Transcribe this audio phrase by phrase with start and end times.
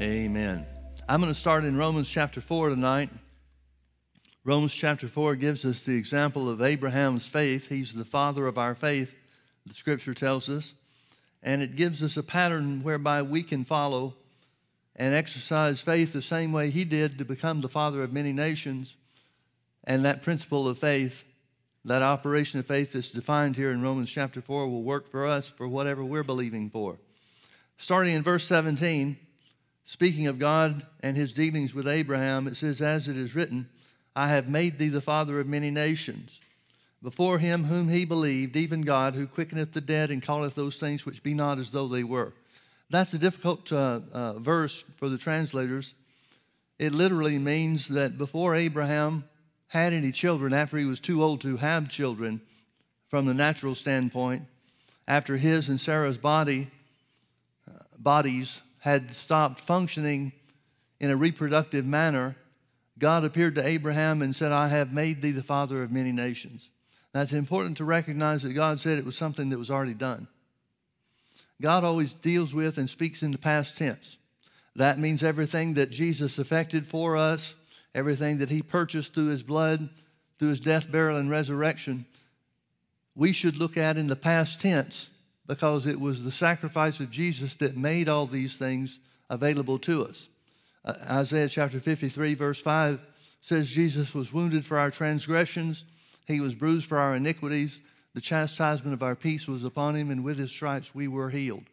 [0.00, 0.66] Amen.
[1.08, 3.10] I'm going to start in Romans chapter 4 tonight.
[4.42, 7.68] Romans chapter 4 gives us the example of Abraham's faith.
[7.68, 9.14] He's the father of our faith,
[9.64, 10.74] the scripture tells us.
[11.44, 14.14] And it gives us a pattern whereby we can follow
[14.96, 18.96] and exercise faith the same way he did to become the father of many nations.
[19.84, 21.22] And that principle of faith,
[21.84, 25.46] that operation of faith that's defined here in Romans chapter 4, will work for us
[25.46, 26.98] for whatever we're believing for.
[27.78, 29.18] Starting in verse 17,
[29.84, 33.68] speaking of God and his dealings with Abraham, it says, As it is written,
[34.16, 36.38] I have made thee the father of many nations.
[37.02, 41.04] Before him whom he believed, even God, who quickeneth the dead and calleth those things
[41.04, 42.32] which be not as though they were.
[42.90, 45.94] That's a difficult uh, uh, verse for the translators.
[46.78, 49.24] It literally means that before Abraham
[49.68, 52.40] had any children, after he was too old to have children,
[53.08, 54.44] from the natural standpoint,
[55.06, 56.70] after his and Sarah's body
[57.68, 60.30] uh, bodies had stopped functioning
[61.00, 62.36] in a reproductive manner,
[62.98, 66.68] God appeared to Abraham and said, I have made thee the father of many nations.
[67.14, 70.28] Now, it's important to recognize that God said it was something that was already done.
[71.62, 74.18] God always deals with and speaks in the past tense.
[74.76, 77.54] That means everything that Jesus effected for us,
[77.94, 79.88] everything that he purchased through his blood,
[80.38, 82.04] through his death, burial, and resurrection,
[83.14, 85.08] we should look at in the past tense
[85.46, 90.28] because it was the sacrifice of Jesus that made all these things available to us.
[90.84, 93.00] Uh, Isaiah chapter 53, verse 5
[93.42, 95.84] says, Jesus was wounded for our transgressions,
[96.26, 97.80] he was bruised for our iniquities.
[98.14, 101.64] The chastisement of our peace was upon him, and with his stripes we were healed.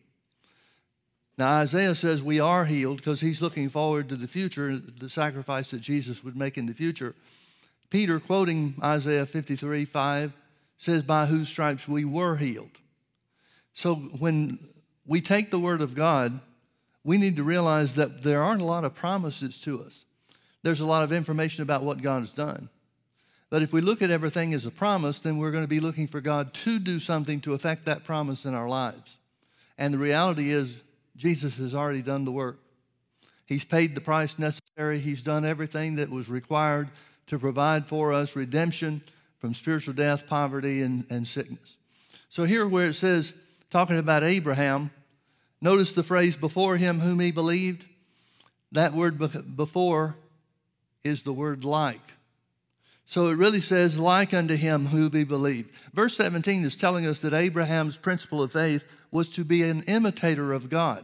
[1.37, 5.71] Now, Isaiah says we are healed because he's looking forward to the future, the sacrifice
[5.71, 7.15] that Jesus would make in the future.
[7.89, 10.33] Peter, quoting Isaiah 53 5,
[10.77, 12.71] says, By whose stripes we were healed.
[13.73, 14.59] So when
[15.05, 16.39] we take the word of God,
[17.03, 20.05] we need to realize that there aren't a lot of promises to us.
[20.63, 22.69] There's a lot of information about what God has done.
[23.49, 26.07] But if we look at everything as a promise, then we're going to be looking
[26.07, 29.17] for God to do something to affect that promise in our lives.
[29.77, 30.81] And the reality is,
[31.17, 32.59] Jesus has already done the work.
[33.45, 36.89] He's paid the price necessary, He's done everything that was required
[37.27, 39.03] to provide for us redemption
[39.39, 41.77] from spiritual death, poverty, and, and sickness.
[42.29, 43.33] So, here where it says,
[43.71, 44.91] talking about Abraham,
[45.61, 47.85] notice the phrase before him whom he believed.
[48.73, 49.17] That word
[49.55, 50.15] before
[51.03, 52.13] is the word like.
[53.05, 55.71] So it really says, like unto him who be believed.
[55.93, 60.53] Verse 17 is telling us that Abraham's principle of faith was to be an imitator
[60.53, 61.03] of God.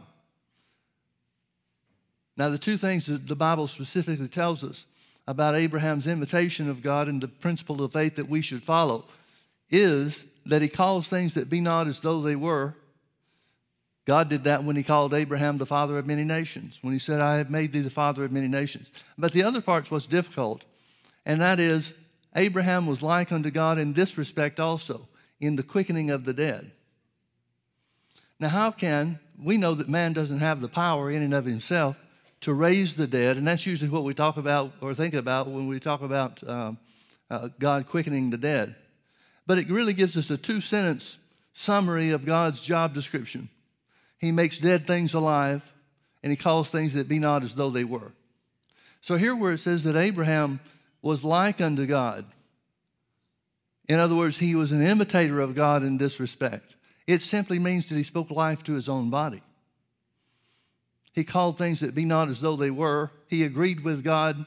[2.38, 4.86] Now, the two things that the Bible specifically tells us
[5.26, 9.04] about Abraham's imitation of God and the principle of faith that we should follow
[9.68, 12.74] is that he calls things that be not as though they were.
[14.06, 17.20] God did that when he called Abraham the father of many nations, when he said,
[17.20, 18.88] I have made thee the father of many nations.
[19.18, 20.64] But the other part's what's difficult
[21.28, 21.92] and that is
[22.34, 25.06] Abraham was like unto God in this respect also,
[25.40, 26.72] in the quickening of the dead.
[28.40, 31.96] Now, how can we know that man doesn't have the power in and of himself
[32.40, 33.36] to raise the dead?
[33.36, 36.78] And that's usually what we talk about or think about when we talk about um,
[37.30, 38.74] uh, God quickening the dead.
[39.48, 41.16] But it really gives us a two sentence
[41.54, 43.48] summary of God's job description.
[44.18, 45.62] He makes dead things alive,
[46.22, 48.12] and he calls things that be not as though they were.
[49.00, 50.60] So, here where it says that Abraham
[51.00, 52.26] was like unto God.
[53.88, 56.76] In other words, he was an imitator of God in this respect.
[57.06, 59.40] It simply means that he spoke life to his own body.
[61.12, 63.10] He called things that be not as though they were.
[63.28, 64.44] He agreed with God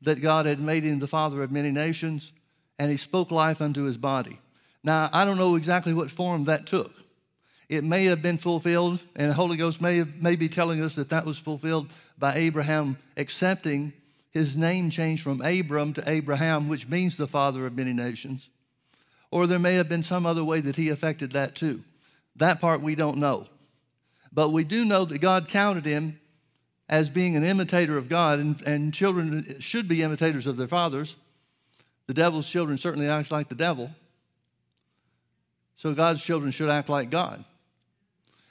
[0.00, 2.32] that God had made him the father of many nations,
[2.78, 4.38] and he spoke life unto his body.
[4.84, 6.92] Now, I don't know exactly what form that took.
[7.68, 10.94] It may have been fulfilled, and the Holy Ghost may, have, may be telling us
[10.96, 11.88] that that was fulfilled
[12.18, 13.92] by Abraham accepting
[14.30, 18.48] his name changed from Abram to Abraham, which means the father of many nations.
[19.30, 21.82] Or there may have been some other way that he affected that too.
[22.36, 23.46] That part we don't know.
[24.32, 26.18] But we do know that God counted him
[26.88, 31.16] as being an imitator of God, and, and children should be imitators of their fathers.
[32.06, 33.90] The devil's children certainly act like the devil.
[35.76, 37.44] So God's children should act like God.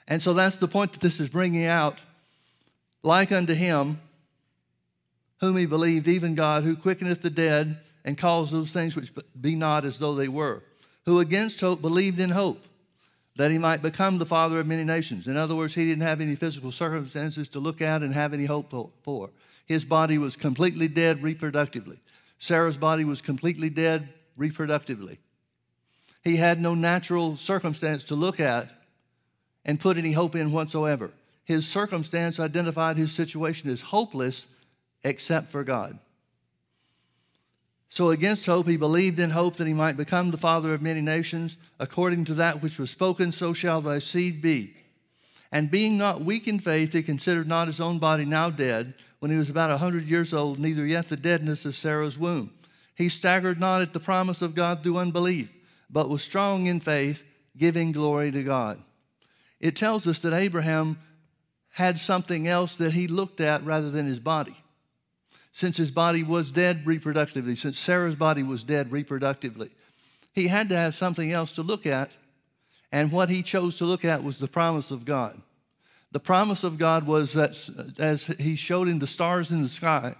[0.08, 1.98] And so that's the point that this is bringing out.
[3.02, 4.00] Like unto him,
[5.40, 9.56] whom he believed, even God, who quickeneth the dead and calls those things which be
[9.56, 10.62] not as though they were,
[11.04, 12.64] who against hope believed in hope
[13.36, 15.26] that he might become the father of many nations.
[15.26, 18.44] In other words, he didn't have any physical circumstances to look at and have any
[18.44, 18.72] hope
[19.02, 19.30] for.
[19.64, 21.98] His body was completely dead reproductively.
[22.42, 25.18] Sarah's body was completely dead reproductively.
[26.24, 28.68] He had no natural circumstance to look at
[29.64, 31.12] and put any hope in whatsoever.
[31.44, 34.48] his circumstance identified his situation as hopeless
[35.04, 36.00] except for God.
[37.90, 41.00] So, against hope, he believed in hope that he might become the father of many
[41.00, 41.56] nations.
[41.78, 44.74] According to that which was spoken, so shall thy seed be.
[45.52, 49.30] And being not weak in faith, he considered not his own body now dead, when
[49.30, 52.50] he was about a hundred years old, neither yet the deadness of Sarah's womb.
[52.96, 55.48] He staggered not at the promise of God through unbelief,
[55.88, 57.22] but was strong in faith,
[57.56, 58.82] giving glory to God.
[59.60, 60.98] It tells us that Abraham
[61.68, 64.56] had something else that he looked at rather than his body
[65.52, 69.70] since his body was dead reproductively, since Sarah's body was dead reproductively.
[70.32, 72.10] He had to have something else to look at,
[72.90, 75.40] and what he chose to look at was the promise of God.
[76.12, 77.56] The promise of God was that
[77.98, 80.14] as he showed him the stars in the sky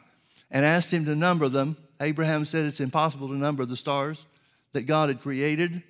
[0.51, 4.25] and asked him to number them, Abraham said it's impossible to number the stars
[4.73, 5.83] that God had created.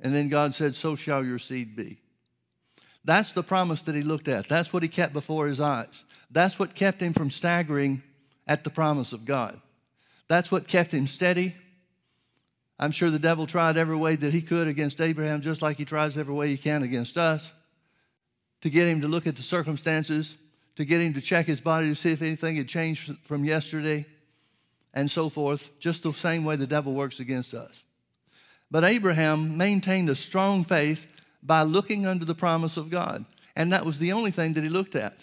[0.00, 1.98] And then God said, So shall your seed be.
[3.04, 4.48] That's the promise that he looked at.
[4.48, 6.04] That's what he kept before his eyes.
[6.30, 8.02] That's what kept him from staggering
[8.46, 9.60] at the promise of God.
[10.26, 11.54] That's what kept him steady.
[12.78, 15.84] I'm sure the devil tried every way that he could against Abraham, just like he
[15.84, 17.52] tries every way he can against us,
[18.64, 20.36] to get him to look at the circumstances,
[20.76, 24.06] to get him to check his body to see if anything had changed from yesterday,
[24.94, 27.74] and so forth, just the same way the devil works against us.
[28.70, 31.06] But Abraham maintained a strong faith
[31.42, 33.26] by looking under the promise of God.
[33.54, 35.18] And that was the only thing that he looked at.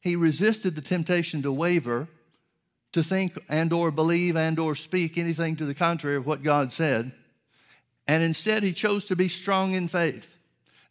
[0.00, 2.08] He resisted the temptation to waver,
[2.92, 6.72] to think and or believe and or speak anything to the contrary of what God
[6.72, 7.12] said.
[8.06, 10.37] And instead he chose to be strong in faith.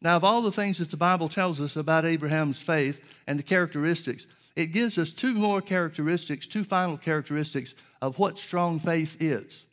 [0.01, 3.43] Now, of all the things that the Bible tells us about Abraham's faith and the
[3.43, 9.63] characteristics, it gives us two more characteristics, two final characteristics of what strong faith is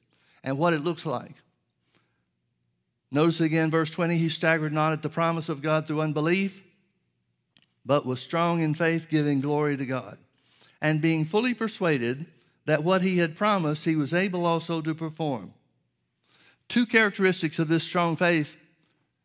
[0.42, 1.34] and what it looks like.
[3.10, 6.62] Notice again, verse 20, he staggered not at the promise of God through unbelief,
[7.86, 10.18] but was strong in faith, giving glory to God.
[10.80, 12.26] And being fully persuaded
[12.66, 15.52] that what he had promised, he was able also to perform.
[16.68, 18.56] Two characteristics of this strong faith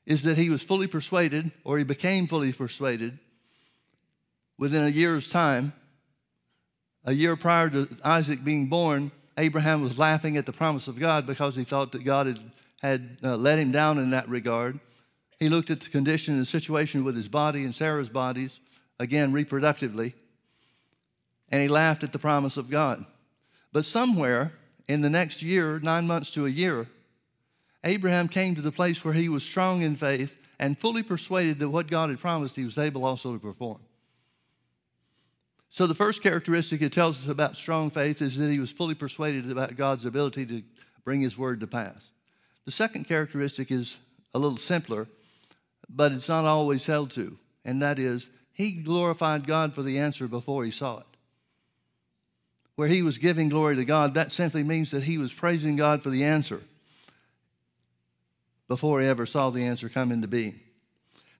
[0.10, 3.20] is that he was fully persuaded, or he became fully persuaded
[4.58, 5.72] within a year's time.
[7.06, 11.28] A year prior to Isaac being born, Abraham was laughing at the promise of God
[11.28, 12.40] because he thought that God had,
[12.82, 14.80] had uh, let him down in that regard.
[15.40, 18.60] He looked at the condition and situation with his body and Sarah's bodies,
[19.00, 20.14] again, reproductively,
[21.50, 23.06] and he laughed at the promise of God.
[23.72, 24.54] But somewhere
[24.88, 26.88] in the next year, nine months to a year,
[27.84, 31.70] Abraham came to the place where he was strong in faith and fully persuaded that
[31.70, 33.80] what God had promised he was able also to perform.
[35.70, 38.96] So, the first characteristic it tells us about strong faith is that he was fully
[38.96, 40.64] persuaded about God's ability to
[41.06, 42.10] bring his word to pass.
[42.66, 43.98] The second characteristic is
[44.34, 45.08] a little simpler
[45.90, 50.28] but it's not always held to, and that is he glorified God for the answer
[50.28, 51.06] before he saw it.
[52.76, 56.04] Where he was giving glory to God, that simply means that he was praising God
[56.04, 56.62] for the answer
[58.70, 60.62] before he ever saw the answer come into being.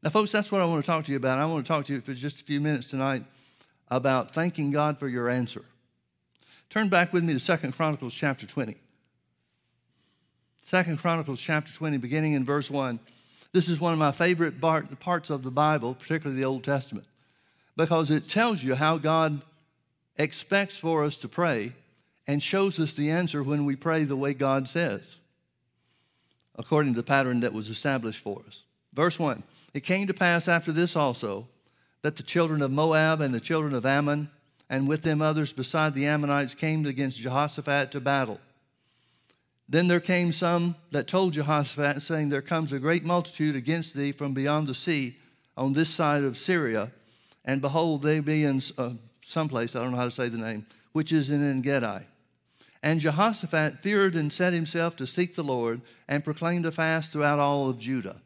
[0.04, 1.38] Now, folks, that's what I want to talk to you about.
[1.38, 3.24] I want to talk to you for just a few minutes tonight
[3.90, 5.64] about thanking God for your answer.
[6.70, 8.76] Turn back with me to Second Chronicles chapter 20.
[10.66, 13.00] Second Chronicles chapter 20, beginning in verse 1.
[13.52, 17.08] This is one of my favorite parts of the Bible, particularly the Old Testament,
[17.76, 19.42] because it tells you how God
[20.18, 21.74] expects for us to pray
[22.28, 25.02] and shows us the answer when we pray the way God says,
[26.60, 28.64] according to the pattern that was established for us.
[28.94, 29.42] Verse 1
[29.74, 31.48] It came to pass after this also
[32.04, 34.30] that the children of Moab and the children of Ammon,
[34.70, 38.40] and with them others beside the Ammonites, came against Jehoshaphat to battle.
[39.68, 44.12] Then there came some that told Jehoshaphat, saying, There comes a great multitude against thee
[44.12, 45.16] from beyond the sea
[45.56, 46.92] on this side of Syria.
[47.46, 48.92] And behold, they be in uh,
[49.26, 52.06] someplace, I don't know how to say the name, which is in En Gedi.
[52.82, 57.40] And Jehoshaphat feared and set himself to seek the Lord and proclaimed a fast throughout
[57.40, 58.22] all of Judah.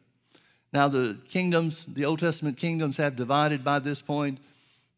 [0.72, 4.38] Now, the kingdoms, the Old Testament kingdoms have divided by this point.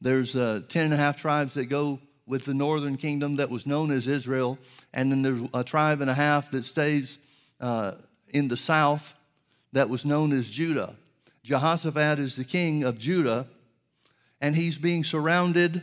[0.01, 3.67] There's uh, ten and a half tribes that go with the northern kingdom that was
[3.67, 4.59] known as Israel,
[4.93, 7.19] and then there's a tribe and a half that stays
[7.61, 7.93] uh,
[8.31, 9.15] in the south
[9.73, 10.97] that was known as Judah.
[11.45, 13.47] Jehoshaphat is the king of Judah,
[14.41, 15.83] and he's being surrounded,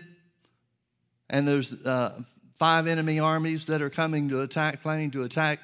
[1.30, 2.22] and there's uh,
[2.58, 5.60] five enemy armies that are coming to attack, planning to attack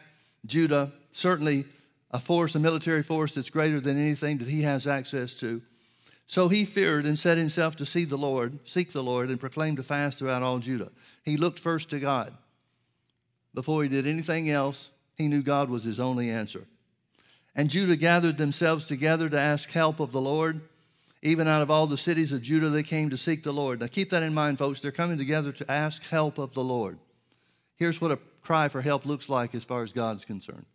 [0.46, 0.92] Judah.
[1.14, 1.66] Certainly,
[2.12, 5.62] a force, a military force that's greater than anything that he has access to.
[6.28, 9.78] So he feared and set himself to see the Lord, seek the Lord, and proclaim
[9.80, 10.92] a fast throughout all Judah.
[11.24, 12.34] He looked first to God.
[13.54, 16.66] Before he did anything else, he knew God was his only answer.
[17.56, 20.62] And Judah gathered themselves together to ask help of the Lord.
[21.22, 23.82] Even out of all the cities of Judah, they came to seek the Lord.
[23.82, 24.80] Now keep that in mind, folks.
[24.80, 26.98] They're coming together to ask help of the Lord.
[27.76, 30.66] Here's what a cry for help looks like as far as God's concerned.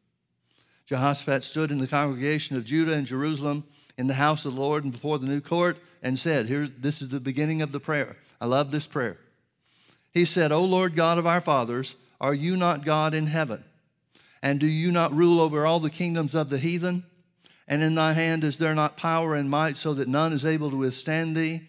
[0.87, 3.65] Jehoshaphat stood in the congregation of Judah and Jerusalem
[3.97, 7.01] in the house of the Lord and before the new court and said, Here, this
[7.01, 8.17] is the beginning of the prayer.
[8.41, 9.19] I love this prayer.
[10.13, 13.65] He said, O Lord God of our fathers, are you not God in heaven?
[14.43, 17.05] And do you not rule over all the kingdoms of the heathen?
[17.67, 20.71] And in thy hand is there not power and might so that none is able
[20.71, 21.69] to withstand thee?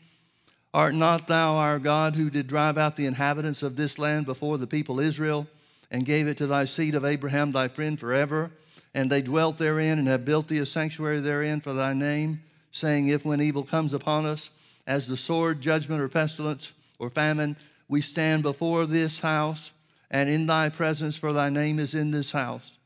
[0.74, 4.58] Art not thou our God who did drive out the inhabitants of this land before
[4.58, 5.48] the people Israel
[5.90, 8.52] and gave it to thy seed of Abraham thy friend forever?
[8.94, 13.08] And they dwelt therein and have built thee a sanctuary therein for thy name, saying,
[13.08, 14.50] If when evil comes upon us,
[14.86, 17.56] as the sword, judgment, or pestilence, or famine,
[17.88, 19.72] we stand before this house
[20.12, 22.78] and in thy presence, for thy name is in this house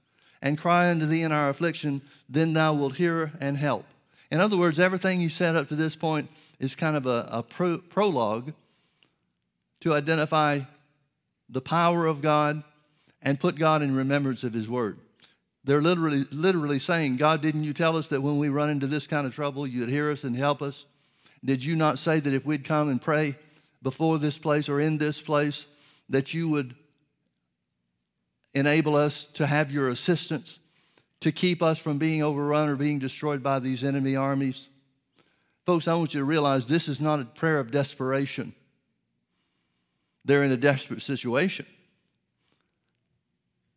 [0.41, 3.85] and cry unto thee in our affliction, then thou wilt hear and help.
[4.31, 6.29] In other words, everything you said up to this point
[6.59, 8.53] is kind of a, a pro- prologue
[9.81, 10.59] to identify
[11.49, 12.63] the power of God
[13.21, 14.99] and put God in remembrance of his word.
[15.63, 19.07] They're literally, literally saying, God, didn't you tell us that when we run into this
[19.07, 20.85] kind of trouble, you'd hear us and help us?
[21.43, 23.35] Did you not say that if we'd come and pray
[23.81, 25.65] before this place or in this place,
[26.09, 26.75] that you would
[28.53, 30.59] enable us to have your assistance
[31.21, 34.69] to keep us from being overrun or being destroyed by these enemy armies.
[35.65, 38.53] Folks, I want you to realize this is not a prayer of desperation.
[40.25, 41.65] They're in a desperate situation.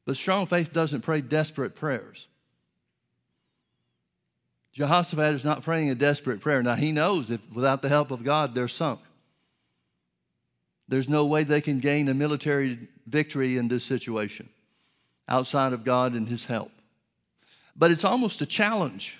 [0.04, 2.26] But strong faith doesn't pray desperate prayers.
[4.72, 6.62] Jehoshaphat is not praying a desperate prayer.
[6.62, 9.00] Now, he knows that without the help of God, they're sunk.
[10.88, 14.48] There's no way they can gain a military victory in this situation
[15.32, 16.70] outside of God and His help.
[17.74, 19.18] But it's almost a challenge.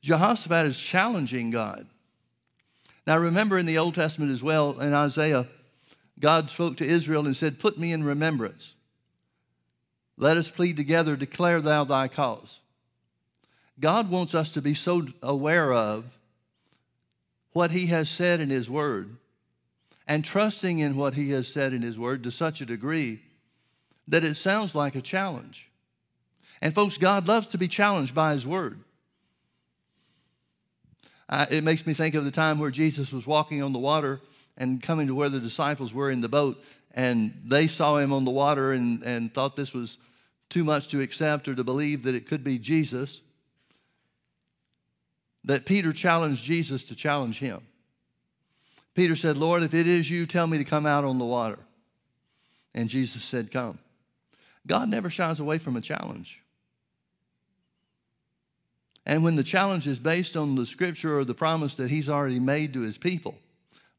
[0.00, 1.86] Jehoshaphat is challenging God.
[3.06, 5.46] Now, remember in the Old Testament as well, in Isaiah,
[6.18, 8.72] God spoke to Israel and said, Put me in remembrance.
[10.16, 12.60] Let us plead together, declare thou thy cause.
[13.78, 16.04] God wants us to be so aware of
[17.52, 19.16] what He has said in His Word
[20.06, 23.20] and trusting in what He has said in His Word to such a degree
[24.08, 25.70] that it sounds like a challenge.
[26.60, 28.80] And folks, God loves to be challenged by His Word.
[31.28, 34.20] Uh, it makes me think of the time where Jesus was walking on the water
[34.56, 38.24] and coming to where the disciples were in the boat, and they saw him on
[38.24, 39.98] the water and, and thought this was
[40.48, 43.20] too much to accept or to believe that it could be Jesus.
[45.44, 47.62] That Peter challenged Jesus to challenge him.
[48.94, 51.58] Peter said, Lord, if it is you, tell me to come out on the water.
[52.74, 53.78] And Jesus said, Come.
[54.66, 56.40] God never shies away from a challenge.
[59.06, 62.40] And when the challenge is based on the scripture or the promise that He's already
[62.40, 63.36] made to His people,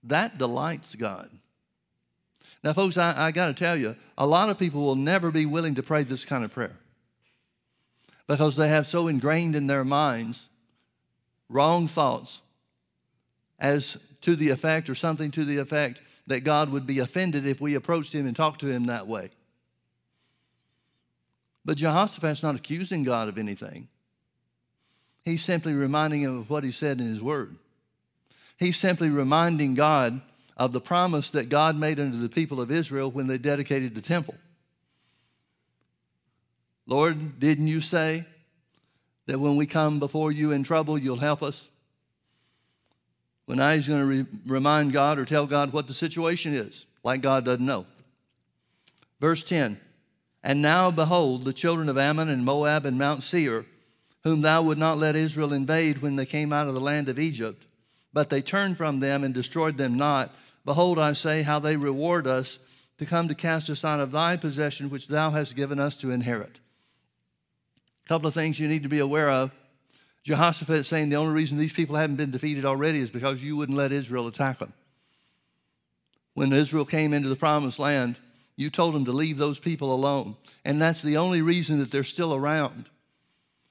[0.03, 1.29] that delights God.
[2.63, 5.45] Now, folks, I, I got to tell you, a lot of people will never be
[5.45, 6.75] willing to pray this kind of prayer
[8.27, 10.47] because they have so ingrained in their minds
[11.47, 12.41] wrong thoughts
[13.59, 17.61] as to the effect or something to the effect that God would be offended if
[17.61, 19.29] we approached Him and talked to Him that way.
[21.65, 23.87] But Jehoshaphat's not accusing God of anything.
[25.23, 27.57] He's simply reminding him of what he said in his word.
[28.57, 30.21] He's simply reminding God
[30.55, 34.01] of the promise that God made unto the people of Israel when they dedicated the
[34.01, 34.35] temple.
[36.85, 38.25] Lord, didn't you say
[39.25, 41.67] that when we come before you in trouble, you'll help us?
[43.47, 47.21] Well, he's going to re- remind God or tell God what the situation is, like
[47.21, 47.87] God doesn't know.
[49.19, 49.79] Verse 10
[50.45, 53.65] and now, behold, the children of Ammon and Moab and Mount Seir,
[54.23, 57.17] whom thou would not let Israel invade when they came out of the land of
[57.17, 57.65] Egypt,
[58.13, 60.31] but they turned from them and destroyed them not.
[60.63, 62.59] Behold, I say, how they reward us
[62.99, 66.11] to come to cast us out of thy possession, which thou hast given us to
[66.11, 66.59] inherit.
[68.05, 69.51] A couple of things you need to be aware of.
[70.23, 73.57] Jehoshaphat is saying the only reason these people haven't been defeated already is because you
[73.57, 74.73] wouldn't let Israel attack them.
[76.35, 78.17] When Israel came into the promised land,
[78.55, 80.35] you told them to leave those people alone.
[80.63, 82.89] And that's the only reason that they're still around.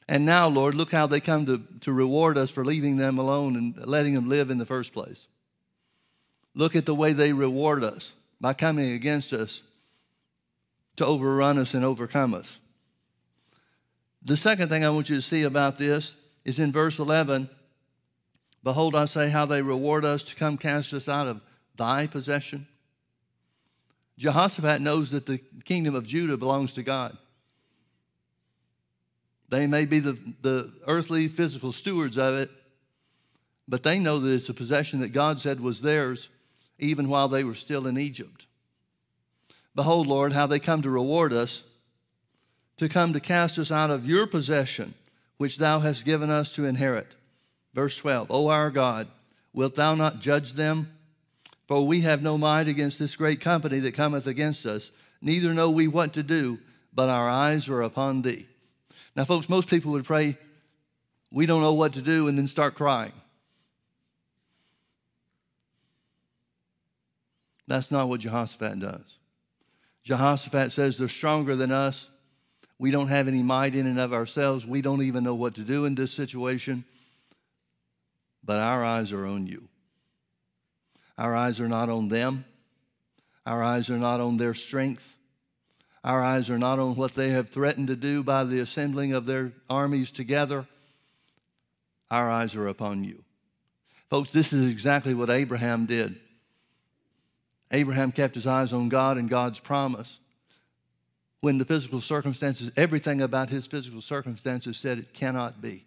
[0.07, 3.57] And now, Lord, look how they come to, to reward us for leaving them alone
[3.57, 5.27] and letting them live in the first place.
[6.55, 9.63] Look at the way they reward us by coming against us
[10.97, 12.59] to overrun us and overcome us.
[14.23, 17.49] The second thing I want you to see about this is in verse 11
[18.63, 21.43] Behold, I say how they reward us to come cast us out of
[21.77, 22.67] thy possession.
[24.19, 27.17] Jehoshaphat knows that the kingdom of Judah belongs to God.
[29.49, 32.51] They may be the, the earthly, physical stewards of it,
[33.69, 36.29] but they know that it's a possession that God said was theirs
[36.79, 38.47] even while they were still in Egypt.
[39.75, 41.63] Behold, Lord, how they come to reward us,
[42.77, 44.95] to come to cast us out of your possession,
[45.37, 47.15] which thou hast given us to inherit.
[47.75, 49.09] Verse 12, O our God,
[49.53, 50.94] wilt thou not judge them?
[51.75, 55.73] For we have no might against this great company that cometh against us, neither know
[55.73, 56.61] we what to do,
[56.93, 58.47] but our eyes are upon thee.
[59.17, 60.39] Now, folks, most people would pray,
[61.33, 63.11] we don't know what to do, and then start crying.
[67.67, 69.19] That's not what Jehoshaphat does.
[70.05, 72.09] Jehoshaphat says they're stronger than us.
[72.79, 74.65] We don't have any might in and of ourselves.
[74.65, 76.85] We don't even know what to do in this situation.
[78.45, 79.69] But our eyes are on you.
[81.17, 82.45] Our eyes are not on them.
[83.47, 85.17] Our eyes are not on their strength.
[86.03, 89.25] Our eyes are not on what they have threatened to do by the assembling of
[89.25, 90.67] their armies together.
[92.11, 93.25] Our eyes are upon you.
[94.11, 96.21] Folks, this is exactly what Abraham did.
[97.71, 100.19] Abraham kept his eyes on God and God's promise.
[101.41, 105.87] When the physical circumstances, everything about his physical circumstances said it cannot be.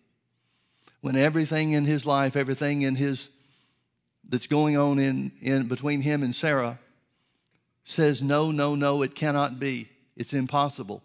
[1.02, 3.30] When everything in his life, everything in his
[4.30, 6.80] that's going on in, in between him and Sarah
[7.86, 9.90] says, no, no, no, it cannot be.
[10.16, 11.02] It's impossible.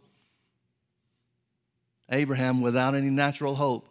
[2.10, 3.88] Abraham, without any natural hope,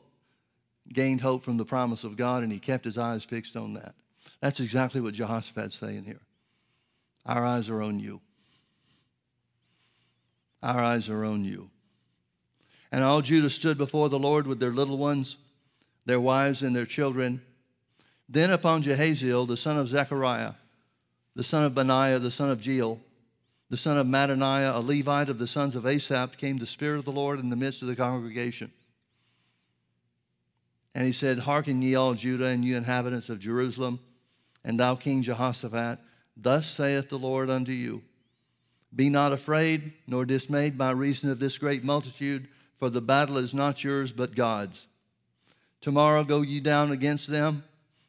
[0.92, 3.96] gained hope from the promise of God, and he kept his eyes fixed on that.
[4.42, 6.20] That's exactly what Jehoshaphat's saying here.
[7.26, 8.20] Our eyes are on you.
[10.62, 11.70] Our eyes are on you.
[12.92, 15.38] And all Judah stood before the Lord with their little ones,
[16.06, 17.42] their wives, and their children.
[18.32, 20.54] Then upon Jahaziel, the son of Zechariah,
[21.36, 22.98] the son of Benaiah, the son of Jeiel,
[23.70, 27.04] the son of Mattaniah, a Levite of the sons of Asaph, came the Spirit of
[27.04, 28.72] the Lord in the midst of the congregation.
[30.96, 34.00] And he said, Hearken ye all Judah and you inhabitants of Jerusalem,
[34.64, 36.00] and thou King Jehoshaphat,
[36.38, 38.02] Thus saith the Lord unto you
[38.96, 43.54] Be not afraid nor dismayed by reason of this great multitude, for the battle is
[43.54, 44.88] not yours but God's.
[45.82, 47.66] Tomorrow go ye down against them.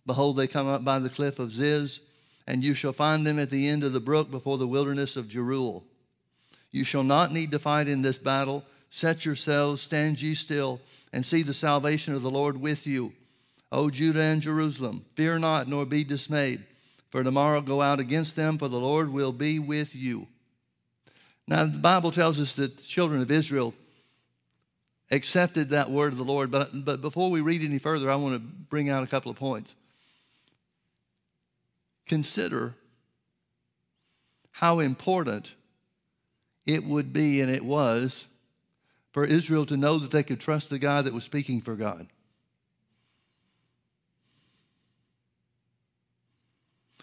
[0.07, 2.01] Behold, they come up by the cliff of Ziz,
[2.47, 5.29] and you shall find them at the end of the brook before the wilderness of
[5.29, 5.85] Jeruel.
[6.71, 8.65] You shall not need to fight in this battle.
[8.91, 10.81] Set yourselves, stand ye still,
[11.13, 13.13] and see the salvation of the Lord with you.
[13.71, 16.65] O Judah and Jerusalem, fear not, nor be dismayed.
[17.11, 20.27] For tomorrow go out against them, for the Lord will be with you.
[21.47, 23.75] Now, the Bible tells us that the children of Israel
[25.11, 26.51] accepted that word of the Lord.
[26.51, 29.37] But, but before we read any further, I want to bring out a couple of
[29.37, 29.75] points.
[32.07, 32.75] Consider
[34.51, 35.55] how important
[36.67, 38.27] it would be, and it was,
[39.13, 42.07] for Israel to know that they could trust the guy that was speaking for God.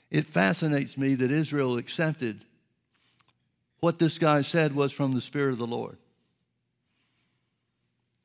[0.10, 2.44] It fascinates me that Israel accepted
[3.80, 5.98] what this guy said was from the Spirit of the Lord.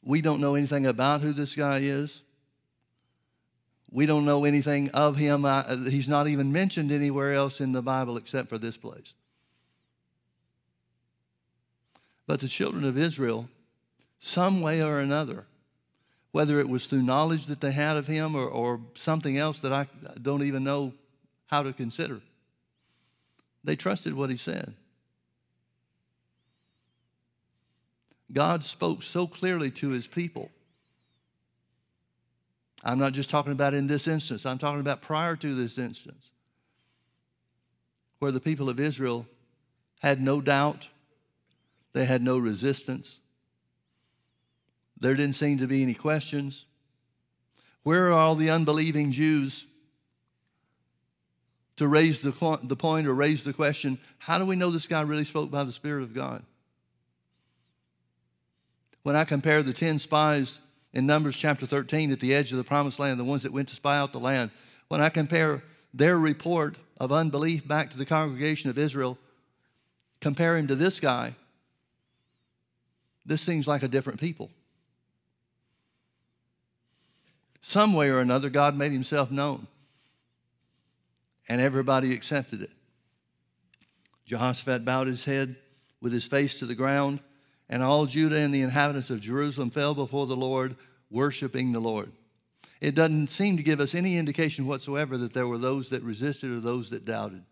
[0.02, 2.22] We don't know anything about who this guy is.
[3.94, 5.46] We don't know anything of him.
[5.88, 9.14] he's not even mentioned anywhere else in the Bible except for this place.
[12.26, 13.48] But the children of Israel,
[14.18, 15.44] some way or another,
[16.32, 19.72] whether it was through knowledge that they had of him or, or something else that
[19.72, 19.86] I
[20.20, 20.92] don't even know
[21.46, 22.20] how to consider.
[23.62, 24.74] They trusted what he said.
[28.32, 30.50] God spoke so clearly to his people.
[32.84, 36.30] I'm not just talking about in this instance, I'm talking about prior to this instance,
[38.18, 39.26] where the people of Israel
[40.00, 40.88] had no doubt,
[41.94, 43.18] they had no resistance,
[45.00, 46.66] there didn't seem to be any questions.
[47.82, 49.66] Where are all the unbelieving Jews
[51.76, 55.02] to raise the, the point or raise the question how do we know this guy
[55.02, 56.42] really spoke by the Spirit of God?
[59.02, 60.60] When I compare the 10 spies
[60.94, 63.68] in Numbers chapter 13 at the edge of the promised land, the ones that went
[63.68, 64.50] to spy out the land,
[64.88, 69.18] when I compare their report of unbelief back to the congregation of Israel,
[70.20, 71.34] compare him to this guy,
[73.26, 74.50] this seems like a different people.
[77.60, 79.66] Some way or another, God made himself known
[81.48, 82.70] and everybody accepted it.
[84.26, 85.56] Jehoshaphat bowed his head
[86.00, 87.20] with his face to the ground,
[87.68, 90.76] and all Judah and the inhabitants of Jerusalem fell before the Lord,
[91.10, 92.12] worshiping the Lord.
[92.80, 96.50] It doesn't seem to give us any indication whatsoever that there were those that resisted
[96.50, 97.42] or those that doubted.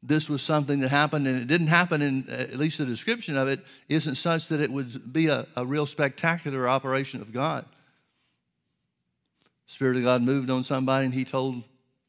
[0.00, 3.48] This was something that happened, and it didn't happen in, at least the description of
[3.48, 7.64] it, isn't such that it would be a, a real spectacular operation of God.
[9.66, 11.64] Spirit of God moved on somebody and he told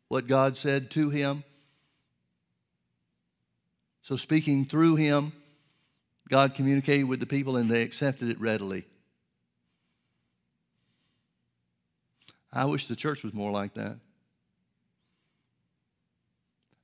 [0.08, 1.44] what God said to him.
[4.04, 5.34] So, speaking through him,
[6.30, 8.86] God communicated with the people and they accepted it readily.
[12.54, 13.98] I wish the church was more like that.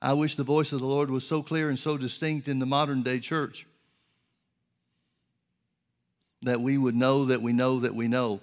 [0.01, 2.65] I wish the voice of the Lord was so clear and so distinct in the
[2.65, 3.65] modern day church
[6.41, 8.41] that we would know that we know that we know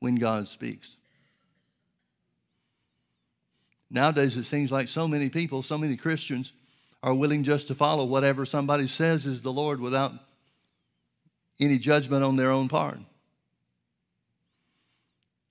[0.00, 0.96] when God speaks.
[3.88, 6.52] Nowadays, it seems like so many people, so many Christians,
[7.02, 10.12] are willing just to follow whatever somebody says is the Lord without
[11.58, 12.98] any judgment on their own part.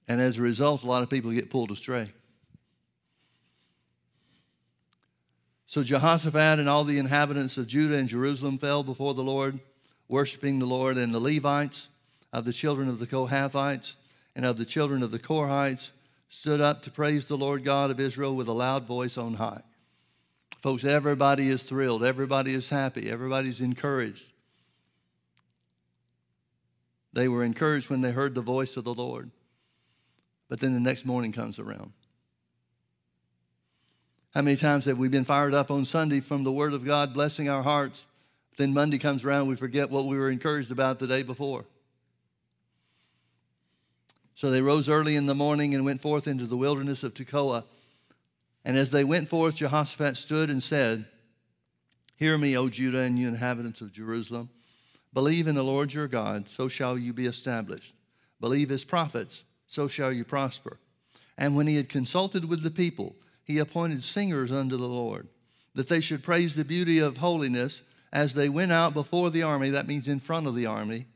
[0.07, 2.11] And as a result, a lot of people get pulled astray.
[5.67, 9.59] So Jehoshaphat and all the inhabitants of Judah and Jerusalem fell before the Lord,
[10.09, 11.87] worshiping the Lord, and the Levites
[12.33, 13.93] of the children of the Kohathites
[14.35, 15.91] and of the children of the Korhites
[16.27, 19.61] stood up to praise the Lord God of Israel with a loud voice on high.
[20.61, 24.25] Folks, everybody is thrilled, everybody is happy, everybody's encouraged.
[27.13, 29.31] They were encouraged when they heard the voice of the Lord.
[30.49, 31.93] But then the next morning comes around.
[34.33, 37.13] How many times have we been fired up on Sunday from the Word of God
[37.13, 38.05] blessing our hearts?
[38.57, 41.65] Then Monday comes around, we forget what we were encouraged about the day before.
[44.35, 47.63] So they rose early in the morning and went forth into the wilderness of Tekoa.
[48.63, 51.05] And as they went forth, Jehoshaphat stood and said,
[52.15, 54.49] Hear me, O Judah and you inhabitants of Jerusalem.
[55.13, 57.93] Believe in the Lord your God, so shall you be established.
[58.39, 60.77] Believe his prophets so shall you prosper.
[61.37, 65.27] And when he had consulted with the people, he appointed singers unto the Lord,
[65.73, 67.81] that they should praise the beauty of holiness
[68.13, 71.07] as they went out before the army, that means in front of the army,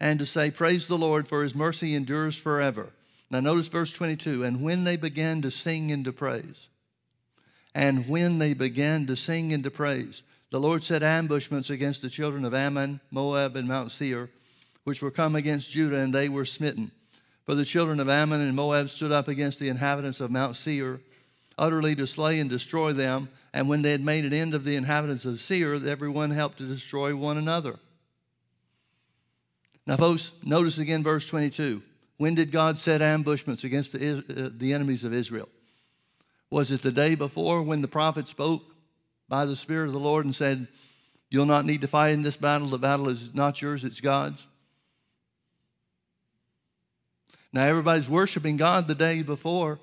[0.00, 2.92] and to say, Praise the Lord, for his mercy endures forever.
[3.30, 6.68] Now, notice verse 22 and when they began to sing and to praise,
[7.74, 12.08] and when they began to sing and to praise, the Lord set ambushments against the
[12.08, 14.30] children of Ammon, Moab, and Mount Seir,
[14.84, 16.90] which were come against Judah, and they were smitten.
[17.44, 21.00] For the children of Ammon and Moab stood up against the inhabitants of Mount Seir,
[21.58, 23.28] utterly to slay and destroy them.
[23.52, 26.66] And when they had made an end of the inhabitants of Seir, everyone helped to
[26.66, 27.78] destroy one another.
[29.86, 31.82] Now, folks, notice again verse 22.
[32.18, 35.48] When did God set ambushments against the, uh, the enemies of Israel?
[36.50, 38.62] Was it the day before when the prophet spoke
[39.28, 40.66] by the Spirit of the Lord and said,
[41.30, 42.68] You'll not need to fight in this battle.
[42.68, 44.44] The battle is not yours, it's God's.
[47.52, 49.78] Now, everybody's worshiping God the day before,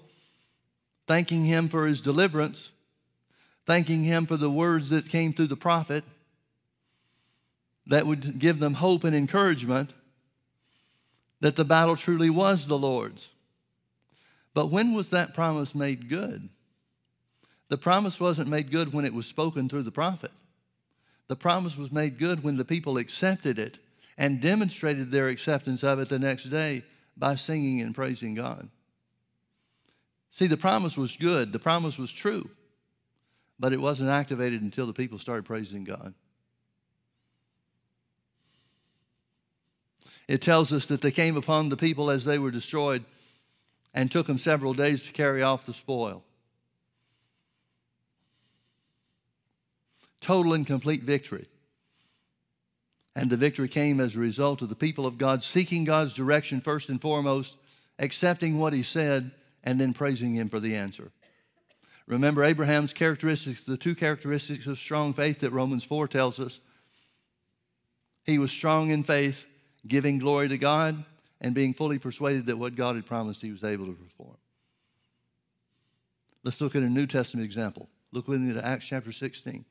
[1.07, 2.71] thanking Him for His deliverance,
[3.65, 6.03] thanking Him for the words that came through the prophet
[7.87, 9.91] that would give them hope and encouragement
[11.45, 13.29] that the battle truly was the Lord's.
[14.55, 16.49] But when was that promise made good?
[17.67, 20.31] The promise wasn't made good when it was spoken through the prophet.
[21.27, 23.77] The promise was made good when the people accepted it
[24.17, 26.81] and demonstrated their acceptance of it the next day
[27.15, 28.67] by singing and praising God.
[30.31, 32.49] See, the promise was good, the promise was true,
[33.59, 36.15] but it wasn't activated until the people started praising God.
[40.27, 43.05] It tells us that they came upon the people as they were destroyed
[43.93, 46.23] and took them several days to carry off the spoil.
[50.19, 51.47] Total and complete victory.
[53.15, 56.59] And the victory came as a result of the people of God seeking God's direction
[56.59, 57.55] first and foremost,
[57.99, 59.31] accepting what he said,
[59.63, 61.11] and then praising him for the answer.
[62.07, 66.59] Remember Abraham's characteristics, the two characteristics of strong faith that Romans 4 tells us.
[68.23, 69.45] He was strong in faith,
[69.87, 71.03] giving glory to God,
[71.41, 74.37] and being fully persuaded that what God had promised he was able to perform.
[76.43, 77.89] Let's look at a New Testament example.
[78.11, 79.65] Look with me to Acts chapter 16.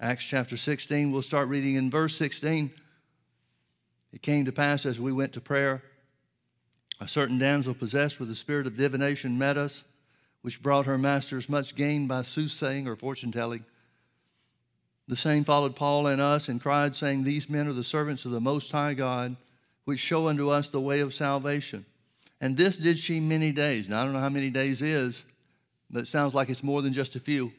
[0.00, 2.70] Acts chapter 16, we'll start reading in verse 16.
[4.12, 5.82] It came to pass as we went to prayer,
[7.00, 9.82] a certain damsel possessed with the spirit of divination met us,
[10.42, 13.64] which brought her masters much gain by soothsaying or fortune telling.
[15.08, 18.30] The same followed Paul and us and cried, saying, These men are the servants of
[18.30, 19.36] the Most High God,
[19.84, 21.86] which show unto us the way of salvation.
[22.40, 23.88] And this did she many days.
[23.88, 25.22] Now, I don't know how many days is,
[25.90, 27.52] but it sounds like it's more than just a few.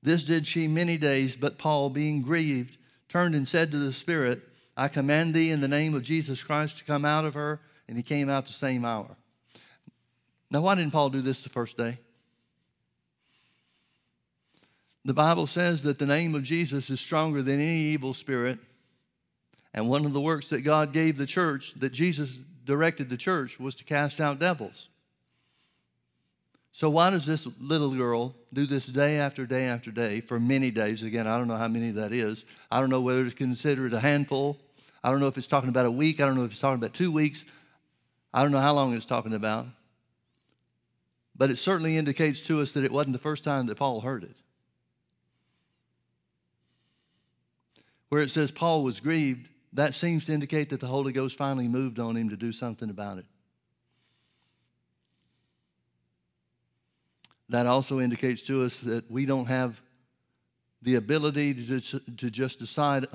[0.00, 4.42] This did she many days, but Paul, being grieved, turned and said to the Spirit,
[4.76, 7.60] I command thee in the name of Jesus Christ to come out of her.
[7.88, 9.16] And he came out the same hour.
[10.50, 11.98] Now, why didn't Paul do this the first day?
[15.08, 18.58] The Bible says that the name of Jesus is stronger than any evil spirit,
[19.72, 23.58] And one of the works that God gave the church, that Jesus directed the church,
[23.58, 24.90] was to cast out devils.
[26.72, 30.70] So, why does this little girl do this day after day after day for many
[30.70, 31.02] days?
[31.02, 32.44] Again, I don't know how many that is.
[32.70, 34.58] I don't know whether to consider it a handful.
[35.02, 36.20] I don't know if it's talking about a week.
[36.20, 37.46] I don't know if it's talking about two weeks.
[38.34, 39.68] I don't know how long it's talking about.
[41.34, 44.24] But it certainly indicates to us that it wasn't the first time that Paul heard
[44.24, 44.36] it.
[48.08, 51.68] Where it says Paul was grieved, that seems to indicate that the Holy Ghost finally
[51.68, 53.26] moved on him to do something about it.
[57.48, 59.80] that also indicates to us that we don't have
[60.82, 63.06] the ability to just, to just decide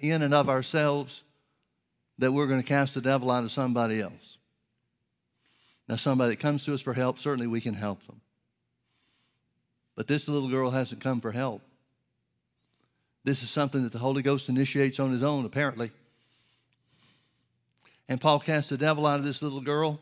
[0.00, 1.22] in and of ourselves
[2.18, 4.38] that we're going to cast the devil out of somebody else.
[5.88, 8.20] Now, somebody that comes to us for help, certainly we can help them.
[9.94, 11.62] But this little girl hasn't come for help.
[13.24, 15.90] This is something that the Holy Ghost initiates on his own, apparently.
[18.08, 20.00] And Paul cast the devil out of this little girl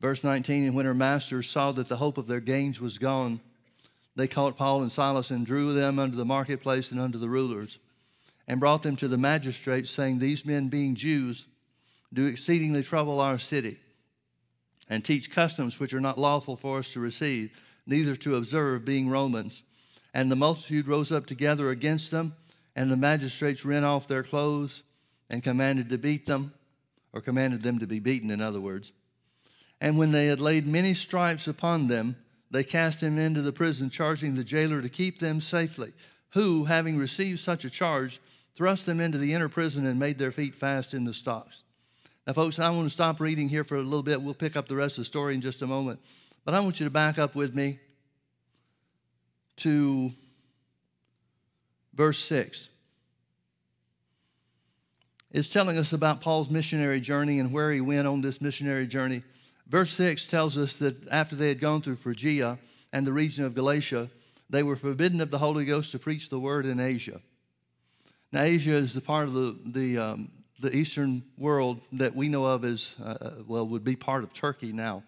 [0.00, 3.40] Verse 19, and when her masters saw that the hope of their gains was gone,
[4.14, 7.78] they caught Paul and Silas and drew them unto the marketplace and unto the rulers,
[8.46, 11.46] and brought them to the magistrates, saying, These men, being Jews,
[12.12, 13.78] do exceedingly trouble our city,
[14.88, 17.50] and teach customs which are not lawful for us to receive,
[17.86, 19.62] neither to observe, being Romans.
[20.16, 22.34] And the multitude rose up together against them,
[22.74, 24.82] and the magistrates rent off their clothes
[25.28, 26.54] and commanded to beat them,
[27.12, 28.92] or commanded them to be beaten, in other words.
[29.78, 32.16] And when they had laid many stripes upon them,
[32.50, 35.92] they cast him into the prison, charging the jailer to keep them safely,
[36.30, 38.18] who, having received such a charge,
[38.56, 41.62] thrust them into the inner prison and made their feet fast in the stocks.
[42.26, 44.22] Now, folks, I want to stop reading here for a little bit.
[44.22, 46.00] We'll pick up the rest of the story in just a moment.
[46.46, 47.80] But I want you to back up with me
[49.58, 50.12] to
[51.94, 52.68] verse 6.
[55.32, 59.22] It's telling us about Paul's missionary journey and where he went on this missionary journey.
[59.66, 62.58] Verse 6 tells us that after they had gone through Phrygia
[62.92, 64.08] and the region of Galatia,
[64.48, 67.20] they were forbidden of the Holy Ghost to preach the word in Asia.
[68.32, 72.44] Now, Asia is the part of the, the, um, the eastern world that we know
[72.44, 75.02] of as, uh, well, would be part of Turkey now.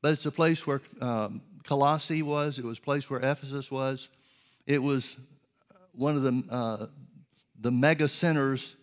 [0.00, 4.08] But it's a place where um, Colossae was, it was a place where Ephesus was.
[4.66, 5.16] It was
[5.92, 6.86] one of the, uh,
[7.60, 8.76] the mega centers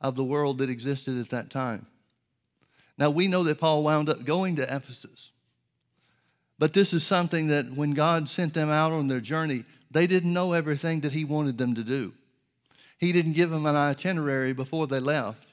[0.00, 1.86] of the world that existed at that time.
[2.98, 5.30] Now, we know that Paul wound up going to Ephesus.
[6.58, 10.32] But this is something that when God sent them out on their journey, they didn't
[10.32, 12.12] know everything that He wanted them to do.
[12.98, 15.48] He didn't give them an itinerary before they left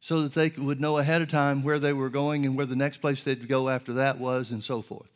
[0.00, 2.76] so that they would know ahead of time where they were going and where the
[2.76, 5.08] next place they'd go after that was and so forth.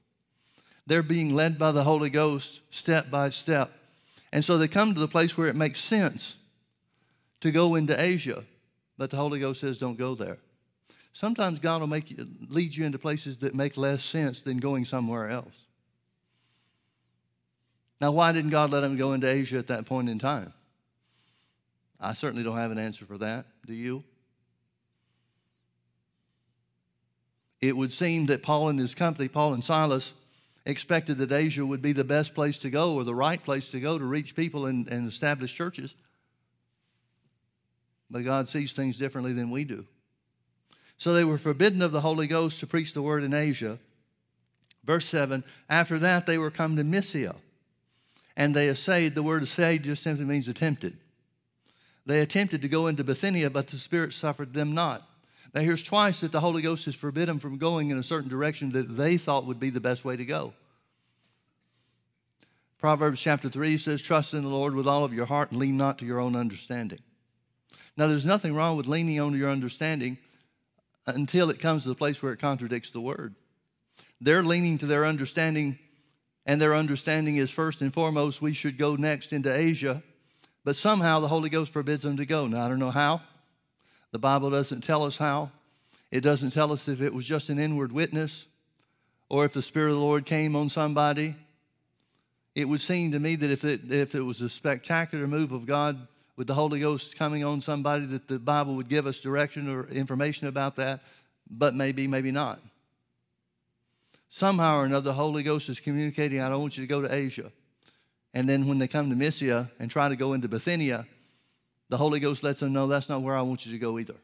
[0.88, 3.70] They're being led by the Holy Ghost step by step.
[4.32, 6.34] And so they come to the place where it makes sense
[7.42, 8.44] to go into Asia,
[8.96, 10.38] but the Holy Ghost says, don't go there.
[11.12, 14.86] Sometimes God will make you, lead you into places that make less sense than going
[14.86, 15.54] somewhere else.
[18.00, 20.54] Now, why didn't God let him go into Asia at that point in time?
[22.00, 23.44] I certainly don't have an answer for that.
[23.66, 24.04] Do you?
[27.60, 30.14] It would seem that Paul and his company, Paul and Silas,
[30.68, 33.80] expected that Asia would be the best place to go or the right place to
[33.80, 35.94] go to reach people and, and establish churches.
[38.10, 39.86] But God sees things differently than we do.
[40.98, 43.78] So they were forbidden of the Holy Ghost to preach the word in Asia.
[44.84, 47.34] Verse 7 After that, they were come to Mysia.
[48.36, 50.96] And they essayed, the word essayed just simply means attempted.
[52.06, 55.08] They attempted to go into Bithynia, but the Spirit suffered them not.
[55.54, 58.28] Now, here's twice that the Holy Ghost has forbidden them from going in a certain
[58.28, 60.52] direction that they thought would be the best way to go.
[62.78, 65.76] Proverbs chapter 3 says, Trust in the Lord with all of your heart and lean
[65.76, 67.00] not to your own understanding.
[67.96, 70.18] Now, there's nothing wrong with leaning on your understanding
[71.06, 73.34] until it comes to the place where it contradicts the word.
[74.20, 75.78] They're leaning to their understanding,
[76.46, 80.02] and their understanding is first and foremost, we should go next into Asia.
[80.64, 82.46] But somehow the Holy Ghost forbids them to go.
[82.46, 83.22] Now, I don't know how.
[84.12, 85.50] The Bible doesn't tell us how.
[86.10, 88.46] It doesn't tell us if it was just an inward witness
[89.28, 91.36] or if the Spirit of the Lord came on somebody.
[92.54, 95.66] It would seem to me that if it, if it was a spectacular move of
[95.66, 99.68] God, with the Holy Ghost coming on somebody that the Bible would give us direction
[99.68, 101.02] or information about that,
[101.50, 102.60] but maybe, maybe not.
[104.30, 107.12] Somehow or another, the Holy Ghost is communicating, I don't want you to go to
[107.12, 107.50] Asia.
[108.34, 111.08] And then when they come to Mysia and try to go into Bithynia,
[111.88, 114.16] the Holy Ghost lets them know that's not where I want you to go either.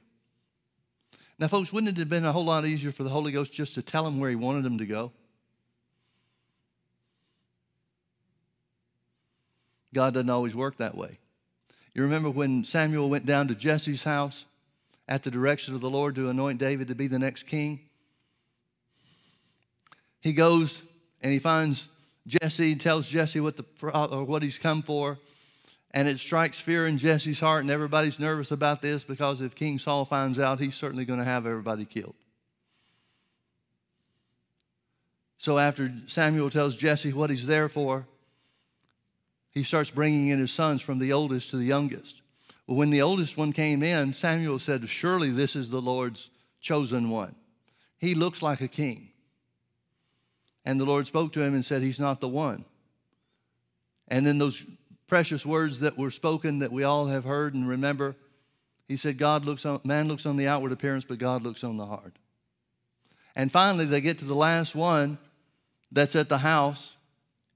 [1.38, 3.74] Now, folks, wouldn't it have been a whole lot easier for the Holy Ghost just
[3.74, 5.12] to tell them where He wanted them to go?
[9.92, 11.18] God doesn't always work that way.
[11.94, 14.44] You remember when Samuel went down to Jesse's house
[15.08, 17.80] at the direction of the Lord to anoint David to be the next king?
[20.20, 20.82] He goes
[21.22, 21.88] and he finds
[22.26, 23.64] Jesse tells Jesse what, the,
[24.26, 25.18] what he's come for.
[25.94, 29.78] And it strikes fear in Jesse's heart, and everybody's nervous about this because if King
[29.78, 32.16] Saul finds out, he's certainly going to have everybody killed.
[35.38, 38.08] So after Samuel tells Jesse what he's there for,
[39.52, 42.22] he starts bringing in his sons from the oldest to the youngest.
[42.66, 46.28] Well, when the oldest one came in, Samuel said, Surely this is the Lord's
[46.60, 47.36] chosen one.
[47.98, 49.10] He looks like a king.
[50.64, 52.64] And the Lord spoke to him and said, He's not the one.
[54.08, 54.64] And then those
[55.06, 58.16] precious words that were spoken that we all have heard and remember,
[58.88, 61.76] he said, God looks on, man looks on the outward appearance, but God looks on
[61.76, 62.18] the heart.
[63.36, 65.18] And finally, they get to the last one
[65.90, 66.94] that's at the house.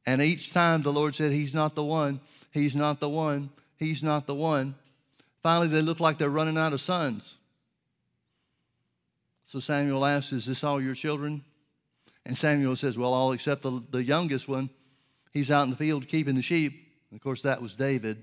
[0.06, 4.02] And each time the Lord said, He's not the one, He's not the one, He's
[4.02, 4.74] not the one.
[5.42, 7.34] Finally, they look like they're running out of sons.
[9.46, 11.44] So Samuel asks, Is this all your children?
[12.24, 14.70] And Samuel says, Well, all except the, the youngest one.
[15.32, 16.87] He's out in the field keeping the sheep.
[17.14, 18.22] Of course, that was David.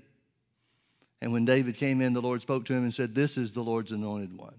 [1.20, 3.62] And when David came in, the Lord spoke to him and said, This is the
[3.62, 4.54] Lord's anointed one.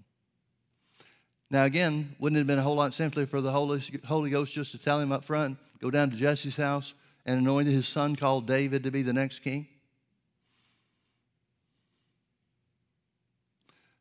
[1.50, 4.52] Now, again, wouldn't it have been a whole lot simpler for the Holy, Holy Ghost
[4.52, 6.92] just to tell him up front, go down to Jesse's house
[7.24, 9.66] and anoint his son called David to be the next king?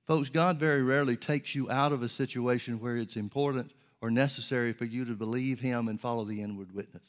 [0.08, 4.72] Folks, God very rarely takes you out of a situation where it's important or necessary
[4.72, 7.04] for you to believe Him and follow the inward witness.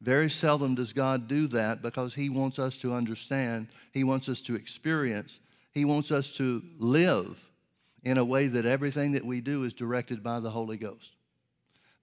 [0.00, 4.40] Very seldom does God do that because He wants us to understand, He wants us
[4.42, 5.40] to experience,
[5.72, 7.38] He wants us to live
[8.04, 11.10] in a way that everything that we do is directed by the Holy Ghost.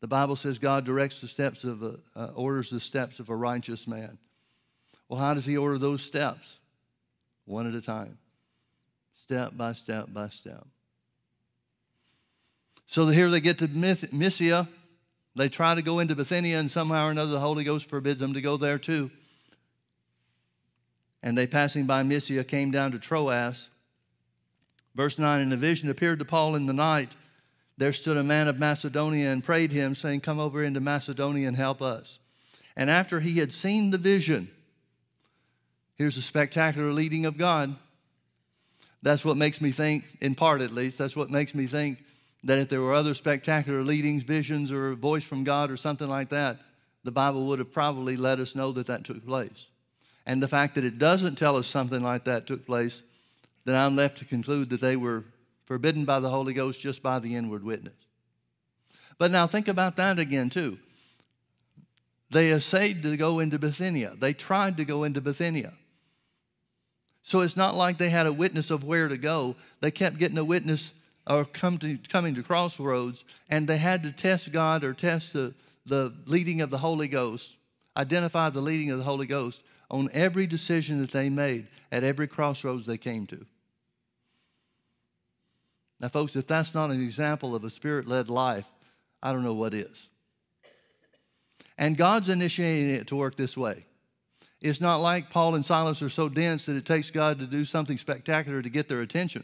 [0.01, 3.35] The Bible says God directs the steps of, a, uh, orders the steps of a
[3.35, 4.17] righteous man.
[5.07, 6.59] Well, how does He order those steps?
[7.45, 8.17] One at a time,
[9.13, 10.65] step by step by step.
[12.87, 14.67] So here they get to Mysia.
[15.35, 18.33] They try to go into Bithynia, and somehow or another the Holy Ghost forbids them
[18.33, 19.11] to go there too.
[21.21, 23.69] And they, passing by Mysia, came down to Troas.
[24.95, 27.11] Verse 9 In a vision appeared to Paul in the night.
[27.77, 31.57] There stood a man of Macedonia and prayed him, saying, Come over into Macedonia and
[31.57, 32.19] help us.
[32.77, 34.49] And after he had seen the vision,
[35.95, 37.75] here's a spectacular leading of God.
[39.01, 42.04] That's what makes me think, in part at least, that's what makes me think
[42.45, 46.07] that if there were other spectacular leadings, visions, or a voice from God or something
[46.07, 46.59] like that,
[47.03, 49.67] the Bible would have probably let us know that that took place.
[50.27, 53.01] And the fact that it doesn't tell us something like that took place,
[53.65, 55.23] then I'm left to conclude that they were
[55.65, 57.93] forbidden by the Holy Ghost just by the inward witness.
[59.17, 60.77] But now think about that again, too.
[62.29, 65.73] They essayed to go into Bithynia, they tried to go into Bithynia.
[67.23, 69.55] So it's not like they had a witness of where to go.
[69.81, 70.91] They kept getting a witness
[71.27, 75.53] or come to, coming to crossroads, and they had to test God or test the,
[75.85, 77.55] the leading of the Holy Ghost,
[77.97, 82.27] identify the leading of the Holy Ghost on every decision that they made at every
[82.27, 83.45] crossroads they came to.
[85.99, 88.65] Now, folks, if that's not an example of a spirit led life,
[89.23, 90.07] I don't know what is.
[91.77, 93.85] And God's initiating it to work this way.
[94.61, 97.65] It's not like Paul and Silas are so dense that it takes God to do
[97.65, 99.43] something spectacular to get their attention.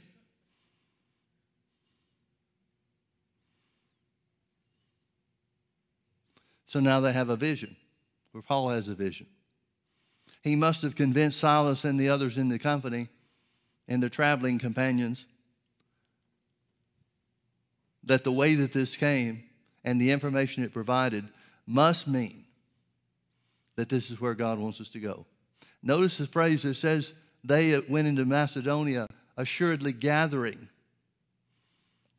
[6.72, 7.76] So now they have a vision,
[8.32, 9.28] where Paul has a vision.
[10.42, 13.10] He must have convinced Silas and the others in the company
[13.90, 15.26] and their traveling companions
[18.06, 19.44] that the way that this came
[19.84, 21.28] and the information it provided
[21.68, 22.46] must mean
[23.76, 25.26] that this is where God wants us to go.
[25.84, 27.12] Notice the phrase that says
[27.44, 30.70] they went into Macedonia assuredly gathering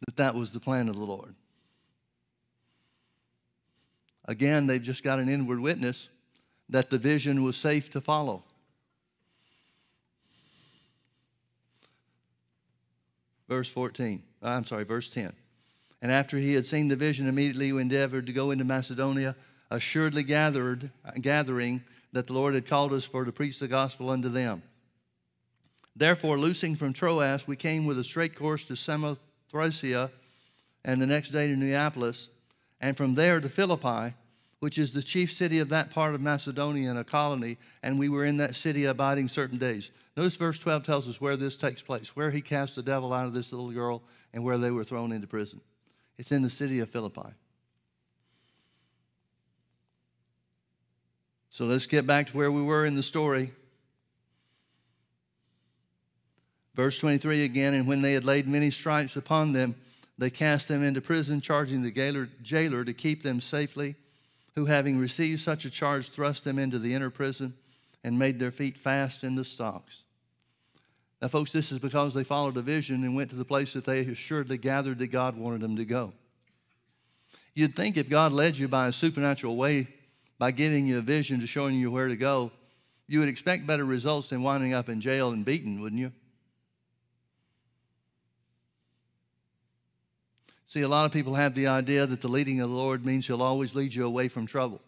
[0.04, 1.34] that that was the plan of the Lord.
[4.24, 6.08] Again, they've just got an inward witness
[6.68, 8.44] that the vision was safe to follow.
[13.48, 15.32] Verse 14, uh, I'm sorry, verse 10.
[16.00, 19.36] And after he had seen the vision, immediately he endeavored to go into Macedonia,
[19.70, 24.28] assuredly gathered, gathering that the Lord had called us for to preach the gospel unto
[24.28, 24.62] them.
[25.94, 30.10] Therefore, loosing from Troas, we came with a straight course to Samothracia,
[30.84, 32.28] and the next day to Neapolis
[32.82, 34.14] and from there to Philippi,
[34.58, 38.08] which is the chief city of that part of Macedonia and a colony, and we
[38.08, 39.90] were in that city abiding certain days.
[40.16, 43.26] Notice verse 12 tells us where this takes place, where he cast the devil out
[43.26, 44.02] of this little girl,
[44.34, 45.60] and where they were thrown into prison.
[46.18, 47.30] It's in the city of Philippi.
[51.50, 53.52] So let's get back to where we were in the story.
[56.74, 59.74] Verse 23 again, and when they had laid many stripes upon them,
[60.18, 63.96] they cast them into prison, charging the jailer, to keep them safely,
[64.54, 67.54] who, having received such a charge, thrust them into the inner prison
[68.04, 70.02] and made their feet fast in the stocks.
[71.20, 73.84] Now, folks, this is because they followed a vision and went to the place that
[73.84, 76.12] they assuredly gathered that God wanted them to go.
[77.54, 79.86] You'd think if God led you by a supernatural way,
[80.38, 82.50] by giving you a vision to showing you where to go,
[83.06, 86.12] you would expect better results than winding up in jail and beaten, wouldn't you?
[90.72, 93.26] See, a lot of people have the idea that the leading of the Lord means
[93.26, 94.80] He'll always lead you away from trouble.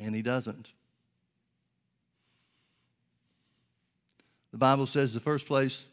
[0.00, 0.66] And He doesn't.
[4.50, 5.84] The Bible says the first place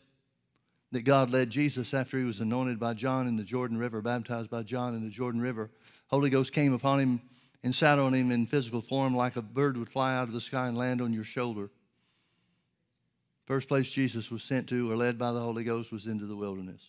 [0.92, 4.50] that God led Jesus after he was anointed by John in the Jordan River, baptized
[4.50, 5.70] by John in the Jordan River,
[6.08, 7.22] Holy Ghost came upon him
[7.64, 10.42] and sat on him in physical form like a bird would fly out of the
[10.42, 11.70] sky and land on your shoulder.
[13.46, 16.36] First place Jesus was sent to or led by the Holy Ghost was into the
[16.36, 16.82] wilderness.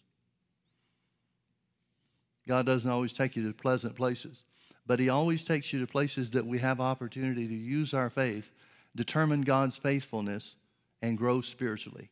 [2.48, 4.42] God doesn't always take you to pleasant places,
[4.86, 8.50] but He always takes you to places that we have opportunity to use our faith,
[8.96, 10.54] determine God's faithfulness,
[11.02, 12.08] and grow spiritually.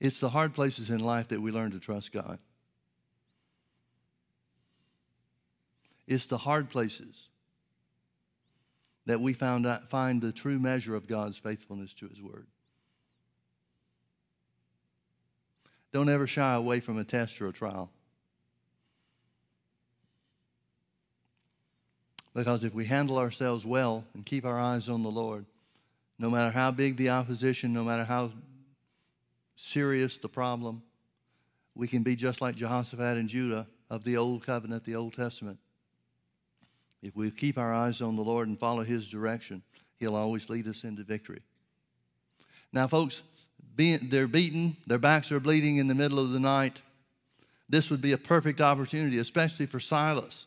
[0.00, 2.38] It's the hard places in life that we learn to trust God.
[6.08, 7.28] It's the hard places
[9.06, 12.46] that we found out, find the true measure of God's faithfulness to His Word.
[15.92, 17.90] Don't ever shy away from a test or a trial.
[22.34, 25.44] Because if we handle ourselves well and keep our eyes on the Lord,
[26.18, 28.32] no matter how big the opposition, no matter how
[29.56, 30.82] serious the problem,
[31.74, 35.58] we can be just like Jehoshaphat and Judah of the Old Covenant, the Old Testament.
[37.02, 39.62] If we keep our eyes on the Lord and follow His direction,
[39.98, 41.42] He'll always lead us into victory.
[42.72, 43.22] Now, folks,
[43.76, 46.80] being, they're beaten, their backs are bleeding in the middle of the night.
[47.68, 50.46] This would be a perfect opportunity, especially for Silas,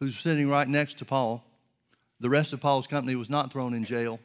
[0.00, 1.44] who's sitting right next to Paul.
[2.20, 4.20] The rest of Paul's company was not thrown in jail.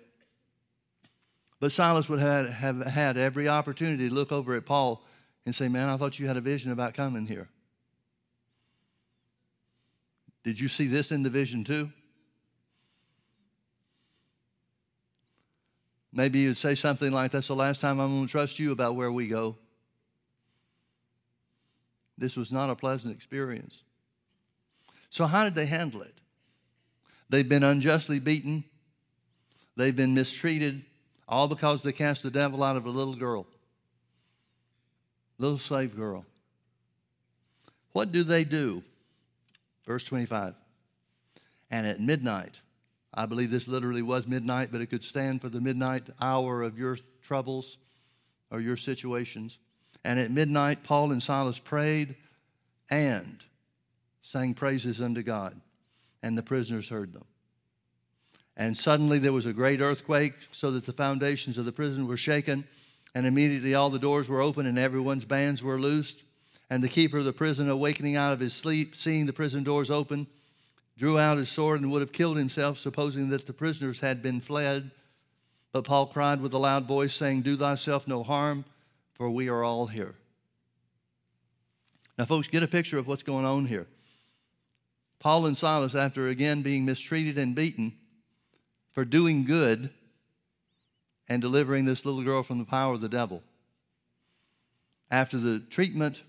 [1.60, 5.02] But Silas would have, have had every opportunity to look over at Paul
[5.46, 7.48] and say, Man, I thought you had a vision about coming here.
[10.46, 11.92] Did you see this in the vision too?
[16.14, 18.96] Maybe you'd say something like, That's the last time I'm going to trust you about
[18.96, 19.58] where we go.
[22.16, 23.82] This was not a pleasant experience.
[25.10, 26.14] So, how did they handle it?
[27.28, 28.64] They've been unjustly beaten,
[29.76, 30.84] they've been mistreated,
[31.28, 33.48] all because they cast the devil out of a little girl,
[35.40, 36.24] little slave girl.
[37.94, 38.84] What do they do?
[39.86, 40.56] Verse 25.
[41.72, 42.60] And at midnight,
[43.14, 46.78] I believe this literally was midnight, but it could stand for the midnight hour of
[46.78, 47.78] your troubles
[48.52, 49.58] or your situations.
[50.04, 52.16] And at midnight, Paul and Silas prayed
[52.90, 53.44] and
[54.22, 55.60] sang praises unto God,
[56.22, 57.26] and the prisoners heard them.
[58.58, 62.18] And suddenly there was a great earthquake, so that the foundations of the prison were
[62.18, 62.66] shaken,
[63.14, 66.24] and immediately all the doors were open, and everyone's bands were loosed.
[66.70, 69.90] And the keeper of the prison, awakening out of his sleep, seeing the prison doors
[69.92, 70.28] open,
[70.98, 74.42] drew out his sword and would have killed himself, supposing that the prisoners had been
[74.42, 74.92] fled.
[75.72, 78.66] But Paul cried with a loud voice, saying, Do thyself no harm,
[79.14, 80.16] for we are all here.
[82.18, 83.88] Now, folks, get a picture of what's going on here.
[85.20, 87.94] Paul and Silas, after again being mistreated and beaten
[88.94, 89.90] for doing good
[91.28, 93.44] and delivering this little girl from the power of the devil,
[95.12, 96.22] after the treatment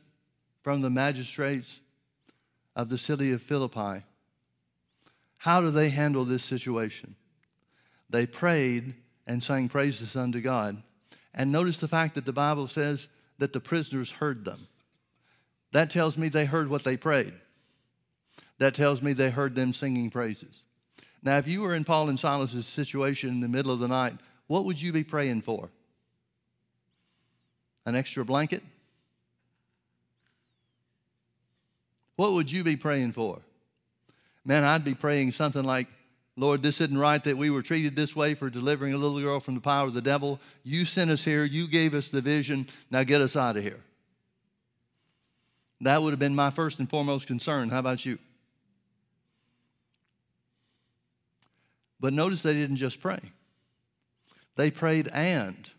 [0.66, 1.78] from the magistrates
[2.74, 4.02] of the city of Philippi.
[5.36, 7.14] How do they handle this situation?
[8.10, 8.94] They prayed
[9.28, 10.82] and sang praises unto God.
[11.32, 13.06] And notice the fact that the Bible says
[13.38, 14.66] that the prisoners heard them.
[15.70, 17.34] That tells me they heard what they prayed.
[18.58, 20.64] That tells me they heard them singing praises.
[21.22, 24.14] Now, if you were in Paul and Silas's situation in the middle of the night,
[24.48, 25.70] what would you be praying for?
[27.84, 28.64] An extra blanket?
[32.16, 33.40] What would you be praying for?
[34.44, 35.86] Man, I'd be praying something like,
[36.36, 39.40] Lord, this isn't right that we were treated this way for delivering a little girl
[39.40, 40.38] from the power of the devil.
[40.62, 43.80] You sent us here, you gave us the vision, now get us out of here.
[45.80, 47.70] That would have been my first and foremost concern.
[47.70, 48.18] How about you?
[51.98, 53.20] But notice they didn't just pray,
[54.56, 55.70] they prayed and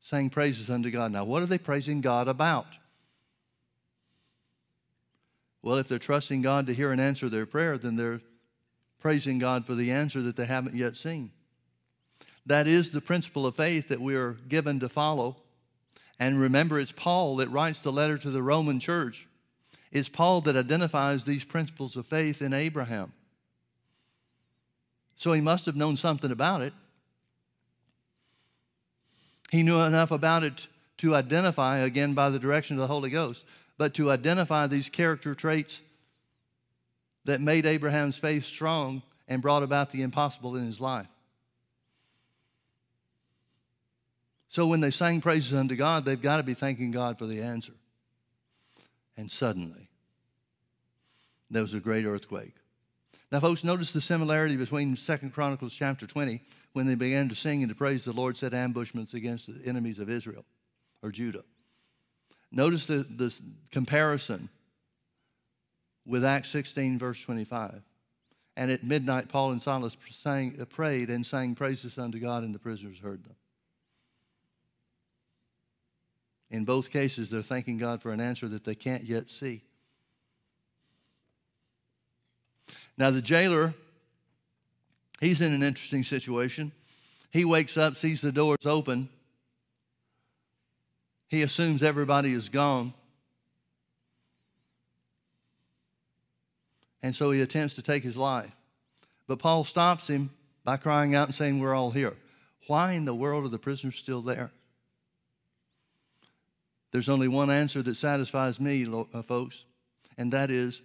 [0.00, 1.12] sang praises unto God.
[1.12, 2.66] Now, what are they praising God about?
[5.64, 8.20] Well, if they're trusting God to hear and answer their prayer, then they're
[9.00, 11.30] praising God for the answer that they haven't yet seen.
[12.44, 15.36] That is the principle of faith that we are given to follow.
[16.20, 19.26] And remember, it's Paul that writes the letter to the Roman church.
[19.90, 23.14] It's Paul that identifies these principles of faith in Abraham.
[25.16, 26.74] So he must have known something about it.
[29.50, 33.46] He knew enough about it to identify, again, by the direction of the Holy Ghost,
[33.76, 35.80] but to identify these character traits
[37.24, 41.06] that made Abraham's faith strong and brought about the impossible in his life.
[44.48, 47.40] So when they sang praises unto God, they've got to be thanking God for the
[47.40, 47.72] answer.
[49.16, 49.88] And suddenly,
[51.50, 52.54] there was a great earthquake.
[53.32, 56.40] Now, folks, notice the similarity between Second Chronicles chapter 20,
[56.72, 59.98] when they began to sing and to praise the Lord, set ambushments against the enemies
[59.98, 60.44] of Israel
[61.02, 61.42] or Judah.
[62.54, 63.34] Notice the, the
[63.72, 64.48] comparison
[66.06, 67.82] with Acts 16, verse 25.
[68.56, 72.54] And at midnight, Paul and Silas sang, uh, prayed and sang praises unto God, and
[72.54, 73.34] the prisoners heard them.
[76.50, 79.62] In both cases, they're thanking God for an answer that they can't yet see.
[82.96, 83.74] Now, the jailer,
[85.20, 86.70] he's in an interesting situation.
[87.32, 89.08] He wakes up, sees the doors open.
[91.28, 92.94] He assumes everybody is gone.
[97.02, 98.50] And so he attempts to take his life.
[99.26, 100.30] But Paul stops him
[100.64, 102.16] by crying out and saying, We're all here.
[102.66, 104.50] Why in the world are the prisoners still there?
[106.92, 109.64] There's only one answer that satisfies me, uh, folks,
[110.16, 110.80] and that is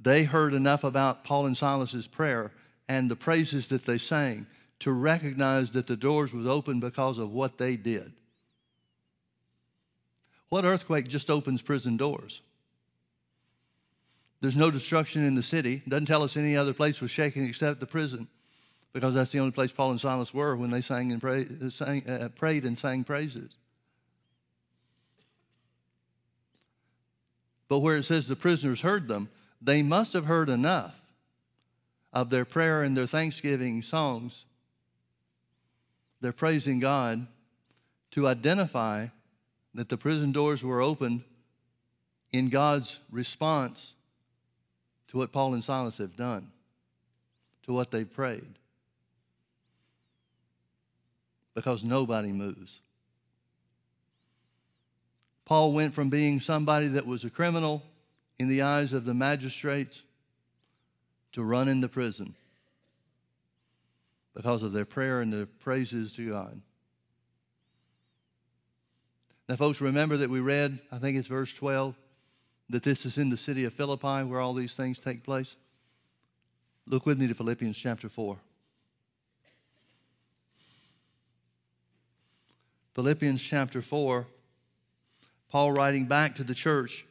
[0.00, 2.50] they heard enough about Paul and Silas's prayer
[2.88, 4.46] and the praises that they sang
[4.80, 8.12] to recognize that the doors was open because of what they did.
[10.54, 12.40] What earthquake just opens prison doors?
[14.40, 15.82] There's no destruction in the city.
[15.88, 18.28] Doesn't tell us any other place was shaking except the prison,
[18.92, 22.08] because that's the only place Paul and Silas were when they sang and prayed, sang,
[22.08, 23.56] uh, prayed and sang praises.
[27.66, 29.30] But where it says the prisoners heard them,
[29.60, 30.94] they must have heard enough
[32.12, 34.44] of their prayer and their thanksgiving songs,
[36.20, 37.26] their praising God,
[38.12, 39.08] to identify
[39.74, 41.22] that the prison doors were opened
[42.32, 43.92] in God's response
[45.08, 46.50] to what Paul and Silas have done,
[47.64, 48.58] to what they prayed.
[51.54, 52.80] Because nobody moves.
[55.44, 57.82] Paul went from being somebody that was a criminal
[58.38, 60.02] in the eyes of the magistrates
[61.32, 62.34] to running the prison
[64.34, 66.60] because of their prayer and their praises to God.
[69.48, 71.94] Now, folks, remember that we read, I think it's verse 12,
[72.70, 75.54] that this is in the city of Philippi where all these things take place.
[76.86, 78.38] Look with me to Philippians chapter 4.
[82.94, 84.26] Philippians chapter 4
[85.54, 87.06] Paul writing back to the church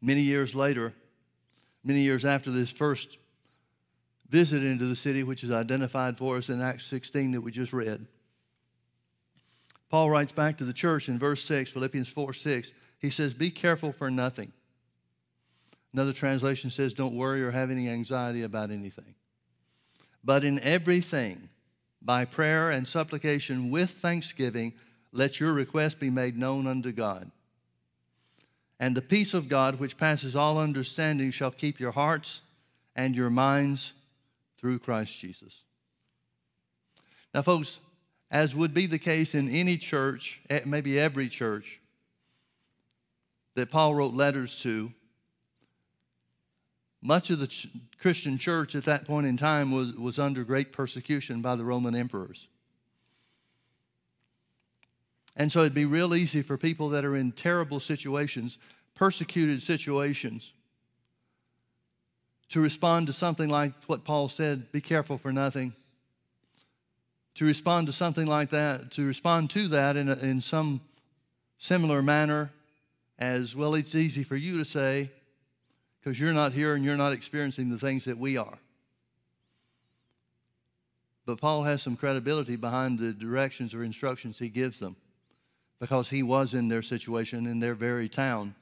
[0.00, 0.94] many years later,
[1.82, 3.18] many years after this first
[4.28, 7.72] visit into the city, which is identified for us in Acts 16 that we just
[7.72, 8.06] read.
[9.94, 12.72] Paul writes back to the church in verse 6, Philippians 4 6.
[12.98, 14.52] He says, Be careful for nothing.
[15.92, 19.14] Another translation says, Don't worry or have any anxiety about anything.
[20.24, 21.48] But in everything,
[22.02, 24.72] by prayer and supplication with thanksgiving,
[25.12, 27.30] let your request be made known unto God.
[28.80, 32.40] And the peace of God, which passes all understanding, shall keep your hearts
[32.96, 33.92] and your minds
[34.58, 35.54] through Christ Jesus.
[37.32, 37.78] Now, folks,
[38.30, 41.80] as would be the case in any church, eh, maybe every church,
[43.54, 44.92] that Paul wrote letters to,
[47.00, 47.68] much of the ch-
[48.00, 51.94] Christian church at that point in time was, was under great persecution by the Roman
[51.94, 52.48] emperors.
[55.36, 58.56] And so it'd be real easy for people that are in terrible situations,
[58.94, 60.52] persecuted situations,
[62.50, 65.74] to respond to something like what Paul said be careful for nothing.
[67.36, 70.80] To respond to something like that, to respond to that in, a, in some
[71.58, 72.52] similar manner
[73.18, 75.10] as well, it's easy for you to say
[75.98, 78.58] because you're not here and you're not experiencing the things that we are.
[81.26, 84.96] But Paul has some credibility behind the directions or instructions he gives them
[85.80, 88.54] because he was in their situation in their very town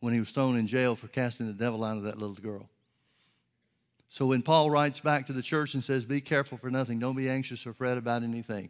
[0.00, 2.68] when he was thrown in jail for casting the devil out of that little girl.
[4.12, 7.16] So when Paul writes back to the church and says, Be careful for nothing, don't
[7.16, 8.68] be anxious or fret about anything,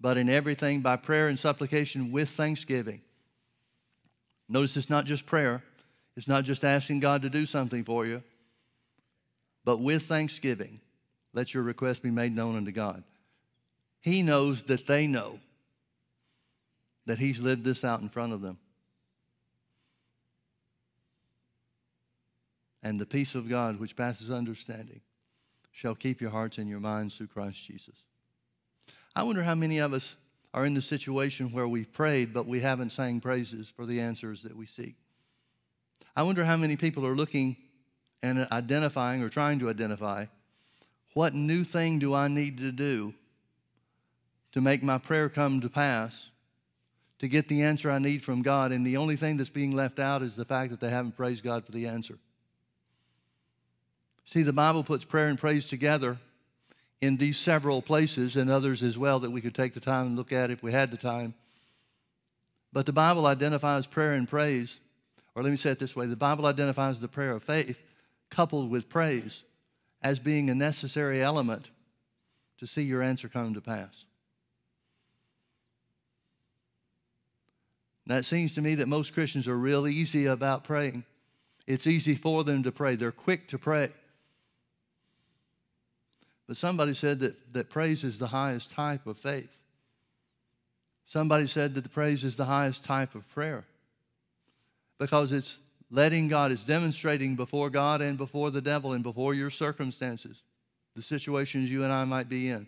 [0.00, 3.02] but in everything by prayer and supplication with thanksgiving.
[4.48, 5.62] Notice it's not just prayer,
[6.16, 8.22] It's not just asking God to do something for you,
[9.62, 10.80] but with thanksgiving,
[11.34, 13.04] let your request be made known unto God.
[14.00, 15.38] He knows that they know
[17.04, 18.56] that He's lived this out in front of them.
[22.82, 25.00] And the peace of God, which passes understanding,
[25.70, 27.94] shall keep your hearts and your minds through Christ Jesus.
[29.14, 30.16] I wonder how many of us
[30.54, 34.42] are in the situation where we've prayed, but we haven't sang praises for the answers
[34.42, 34.96] that we seek.
[36.14, 37.56] I wonder how many people are looking
[38.22, 40.26] and identifying or trying to identify
[41.14, 43.14] what new thing do I need to do
[44.52, 46.28] to make my prayer come to pass,
[47.18, 48.72] to get the answer I need from God.
[48.72, 51.42] And the only thing that's being left out is the fact that they haven't praised
[51.42, 52.18] God for the answer.
[54.24, 56.18] See, the Bible puts prayer and praise together
[57.00, 60.16] in these several places and others as well that we could take the time and
[60.16, 61.34] look at if we had the time.
[62.72, 64.78] But the Bible identifies prayer and praise,
[65.34, 67.78] or let me say it this way the Bible identifies the prayer of faith
[68.30, 69.42] coupled with praise
[70.00, 71.70] as being a necessary element
[72.58, 74.04] to see your answer come to pass.
[78.06, 81.04] Now, it seems to me that most Christians are real easy about praying.
[81.66, 83.90] It's easy for them to pray, they're quick to pray.
[86.52, 89.48] But somebody said that, that praise is the highest type of faith.
[91.06, 93.64] Somebody said that the praise is the highest type of prayer
[94.98, 95.56] because it's
[95.90, 100.42] letting God, it's demonstrating before God and before the devil and before your circumstances,
[100.94, 102.66] the situations you and I might be in.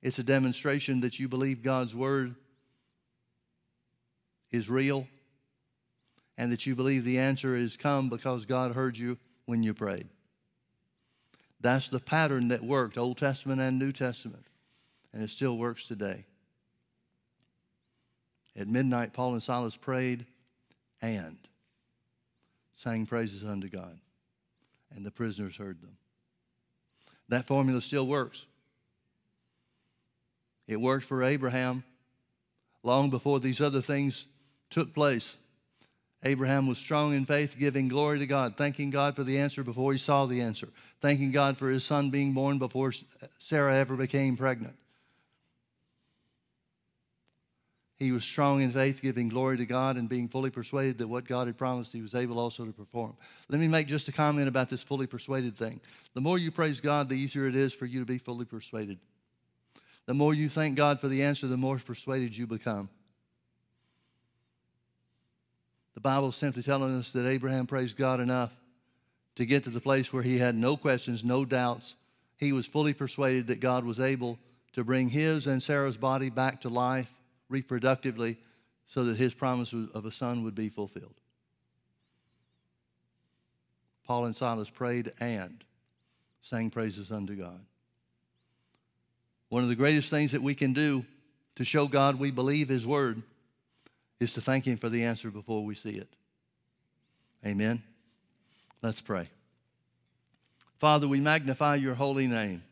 [0.00, 2.34] It's a demonstration that you believe God's word
[4.50, 5.06] is real
[6.38, 10.08] and that you believe the answer is come because God heard you when you prayed.
[11.62, 14.44] That's the pattern that worked, Old Testament and New Testament,
[15.12, 16.26] and it still works today.
[18.56, 20.26] At midnight, Paul and Silas prayed
[21.00, 21.38] and
[22.76, 23.98] sang praises unto God,
[24.94, 25.96] and the prisoners heard them.
[27.28, 28.44] That formula still works.
[30.66, 31.84] It worked for Abraham
[32.82, 34.26] long before these other things
[34.68, 35.36] took place.
[36.24, 39.92] Abraham was strong in faith, giving glory to God, thanking God for the answer before
[39.92, 40.68] he saw the answer,
[41.00, 42.92] thanking God for his son being born before
[43.38, 44.76] Sarah ever became pregnant.
[47.98, 51.24] He was strong in faith, giving glory to God and being fully persuaded that what
[51.24, 53.16] God had promised he was able also to perform.
[53.48, 55.80] Let me make just a comment about this fully persuaded thing.
[56.14, 58.98] The more you praise God, the easier it is for you to be fully persuaded.
[60.06, 62.88] The more you thank God for the answer, the more persuaded you become.
[65.94, 68.50] The Bible is simply telling us that Abraham praised God enough
[69.36, 71.94] to get to the place where he had no questions, no doubts.
[72.36, 74.38] He was fully persuaded that God was able
[74.74, 77.12] to bring his and Sarah's body back to life
[77.50, 78.36] reproductively
[78.88, 81.14] so that his promise of a son would be fulfilled.
[84.06, 85.62] Paul and Silas prayed and
[86.42, 87.60] sang praises unto God.
[89.48, 91.04] One of the greatest things that we can do
[91.56, 93.22] to show God we believe his word
[94.22, 96.08] is to thank Him for the answer before we see it.
[97.44, 97.82] Amen.
[98.82, 99.28] Let's pray.
[100.78, 102.62] Father, we magnify your holy name.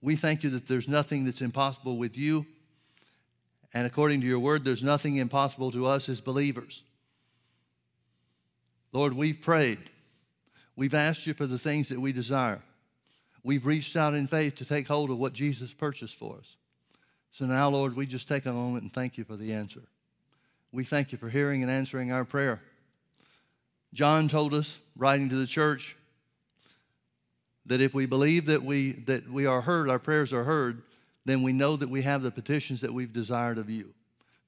[0.00, 2.46] We thank you that there's nothing that's impossible with you.
[3.74, 6.82] And according to your word, there's nothing impossible to us as believers.
[8.92, 9.78] Lord, we've prayed.
[10.76, 12.62] We've asked you for the things that we desire.
[13.42, 16.56] We've reached out in faith to take hold of what Jesus purchased for us.
[17.32, 19.82] So now, Lord, we just take a moment and thank you for the answer
[20.72, 22.60] we thank you for hearing and answering our prayer.
[23.92, 25.96] John told us, writing to the church,
[27.66, 30.82] that if we believe that we, that we are heard, our prayers are heard,
[31.24, 33.92] then we know that we have the petitions that we've desired of you.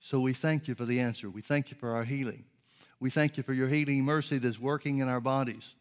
[0.01, 1.31] So we thank you for the answer.
[1.31, 2.45] We thank you for our healing.
[2.99, 5.75] We thank you for your healing mercy that's working in our bodies.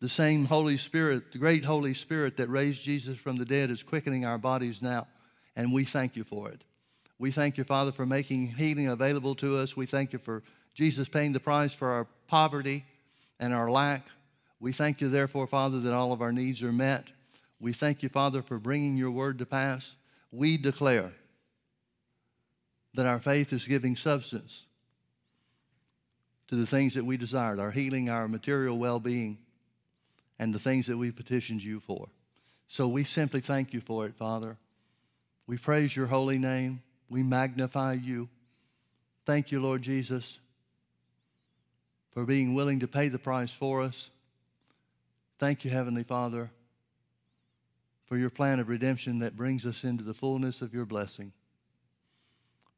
[0.00, 3.82] The same Holy Spirit, the great Holy Spirit that raised Jesus from the dead, is
[3.82, 5.06] quickening our bodies now,
[5.56, 6.62] and we thank you for it.
[7.18, 9.76] We thank you, Father, for making healing available to us.
[9.76, 10.42] We thank you for
[10.74, 12.84] Jesus paying the price for our poverty
[13.38, 14.06] and our lack.
[14.58, 17.04] We thank you, therefore, Father, that all of our needs are met.
[17.60, 19.94] We thank you, Father, for bringing your word to pass.
[20.32, 21.12] We declare
[22.94, 24.62] that our faith is giving substance
[26.48, 29.38] to the things that we desired our healing, our material well being,
[30.38, 32.08] and the things that we petitioned you for.
[32.68, 34.56] So we simply thank you for it, Father.
[35.46, 36.82] We praise your holy name.
[37.08, 38.28] We magnify you.
[39.26, 40.38] Thank you, Lord Jesus,
[42.12, 44.10] for being willing to pay the price for us.
[45.38, 46.50] Thank you, Heavenly Father,
[48.06, 51.32] for your plan of redemption that brings us into the fullness of your blessing.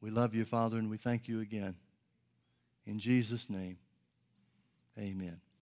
[0.00, 1.74] We love you, Father, and we thank you again.
[2.86, 3.78] In Jesus' name,
[4.98, 5.40] amen.